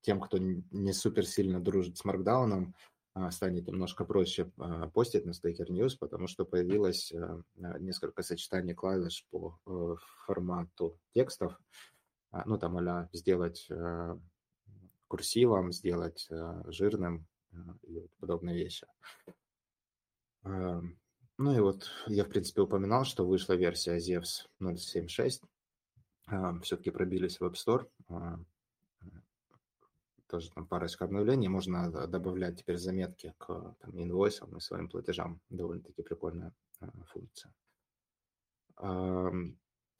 [0.00, 2.72] тем, кто не супер сильно дружит с Markdown,
[3.14, 7.42] а, станет немножко проще а, постить на Staker News, потому что появилось а,
[7.78, 11.58] несколько сочетаний клавиш по э, формату текстов.
[12.44, 13.68] Ну, там а сделать
[15.08, 16.28] курсивом, сделать
[16.66, 17.26] жирным
[17.82, 18.86] и подобные вещи.
[20.42, 26.60] Ну и вот я, в принципе, упоминал, что вышла версия ZEVS 0.7.6.
[26.62, 27.88] Все-таки пробились в App Store
[30.28, 31.48] тоже там парочка обновлений.
[31.48, 35.40] Можно добавлять теперь заметки к там, инвойсам и своим платежам.
[35.48, 37.52] Довольно-таки прикольная э, функция.
[38.76, 39.30] Э,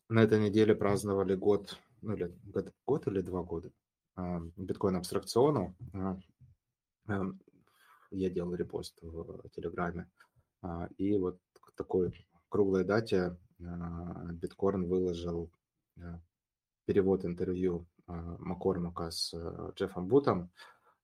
[0.09, 3.72] на этой неделе праздновали год, ну или год, год или два года
[4.16, 5.74] биткоин-абстракциону.
[7.09, 7.22] Э,
[8.11, 10.09] я делал репост в Телеграме.
[10.62, 13.64] Э, и вот к такой круглой дате э,
[14.32, 15.50] биткоин выложил
[15.96, 16.18] э,
[16.88, 20.50] перевод интервью а, Маккормака с э, Джеффом Бутом.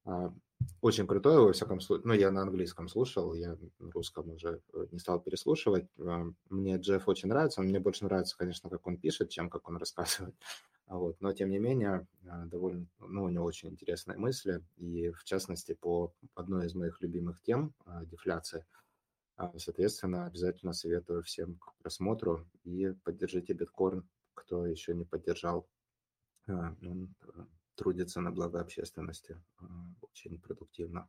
[0.07, 0.32] А,
[0.80, 2.07] очень крутой, во всяком случае.
[2.07, 5.86] Ну, я на английском слушал, я русском уже э, не стал переслушивать.
[6.00, 7.61] А, мне Джефф очень нравится.
[7.61, 10.34] Мне больше нравится, конечно, как он пишет, чем как он рассказывает.
[10.87, 11.20] Вот.
[11.20, 14.62] Но, тем не менее, довольно, ну, у него очень интересные мысли.
[14.76, 17.74] И, в частности, по одной из моих любимых тем–
[18.07, 18.66] дефляции.
[19.57, 25.66] Соответственно, обязательно советую всем к просмотру и поддержите биткоин, кто еще не поддержал
[26.47, 27.14] а, он
[27.74, 29.64] трудится на благо общественности а,
[30.03, 31.09] очень продуктивно.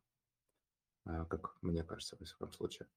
[1.04, 2.88] как мне кажется, в всяком случае.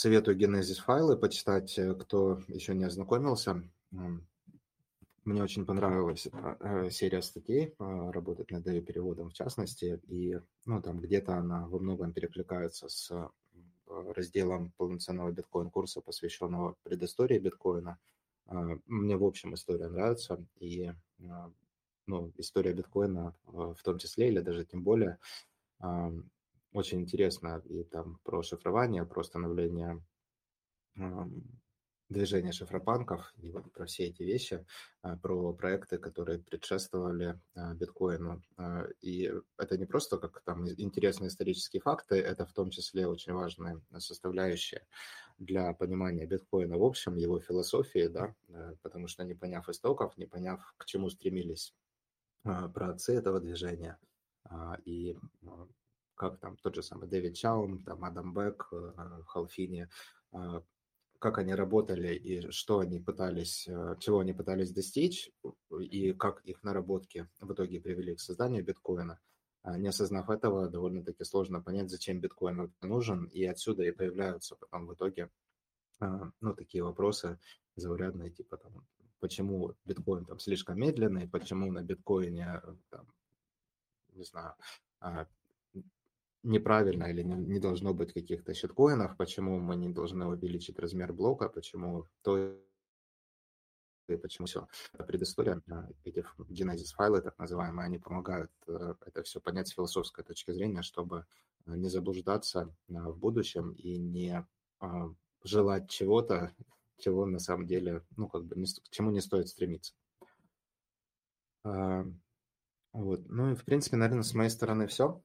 [0.00, 3.64] Советую Genesis файлы почитать, кто еще не ознакомился.
[5.24, 11.00] Мне очень понравилась э, серия статей, работать над ее переводом в частности, и ну, там
[11.00, 13.10] где-то она во многом перекликается с
[13.88, 17.98] разделом полноценного биткоин-курса, посвященного предыстории биткоина.
[18.86, 20.92] Мне, в общем, история нравится, и
[22.06, 25.18] ну, история биткоина в том числе, или даже тем более,
[26.72, 30.02] очень интересно и там про шифрование, про становление
[32.08, 34.64] движение шифропанков и вот про все эти вещи,
[35.02, 38.42] а, про проекты, которые предшествовали а, биткоину.
[38.56, 43.32] А, и это не просто как там интересные исторические факты, это в том числе очень
[43.32, 44.86] важная составляющая
[45.38, 48.34] для понимания биткоина в общем, его философии, да,
[48.82, 51.74] потому что не поняв истоков, не поняв, к чему стремились
[52.42, 53.98] праотцы этого движения,
[54.84, 55.16] и
[56.18, 58.70] как там тот же самый Дэвид Чаум, там Адам Бек,
[59.26, 59.88] Халфини,
[61.18, 65.30] как они работали и что они пытались, э, чего они пытались достичь,
[65.80, 69.18] и как их наработки в итоге привели к созданию биткоина.
[69.62, 74.86] А не осознав этого, довольно-таки сложно понять, зачем биткоин нужен, и отсюда и появляются потом
[74.86, 75.30] в итоге
[76.00, 77.38] а, ну, такие вопросы
[77.74, 78.86] заурядные, типа там,
[79.18, 83.12] почему биткоин там слишком медленный, почему на биткоине, там,
[84.12, 84.54] не знаю,
[85.00, 85.26] а,
[86.42, 91.48] неправильно или не, не должно быть каких-то щиткоинов, почему мы не должны увеличить размер блока,
[91.48, 92.56] почему то
[94.08, 94.66] и почему все.
[95.06, 95.62] Предыстория,
[96.04, 100.82] эти Genesis файлы, так называемые, они помогают э, это все понять с философской точки зрения,
[100.82, 101.26] чтобы
[101.66, 104.46] э, не заблуждаться э, в будущем и не
[104.80, 105.10] а,
[105.42, 106.54] желать чего-то,
[106.98, 109.92] чего на самом деле, ну, как бы, не, к чему не стоит стремиться.
[111.64, 112.06] А,
[112.92, 113.28] вот.
[113.28, 115.22] Ну и, в принципе, наверное, с моей стороны все.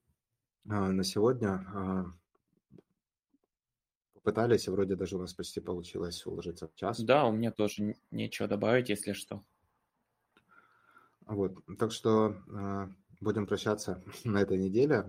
[0.69, 1.65] А, на сегодня.
[1.73, 2.05] А,
[4.13, 7.01] попытались, и вроде даже у нас почти получилось уложиться в час.
[7.01, 9.43] Да, у меня тоже нечего добавить, если что.
[11.25, 12.87] Вот, так что э,
[13.21, 15.05] будем прощаться на этой неделе.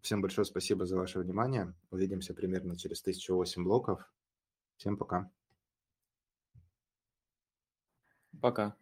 [0.00, 1.74] Всем большое спасибо за ваше внимание.
[1.90, 4.00] Увидимся примерно через 1008 блоков.
[4.76, 5.30] Всем пока.
[8.40, 8.76] Пока.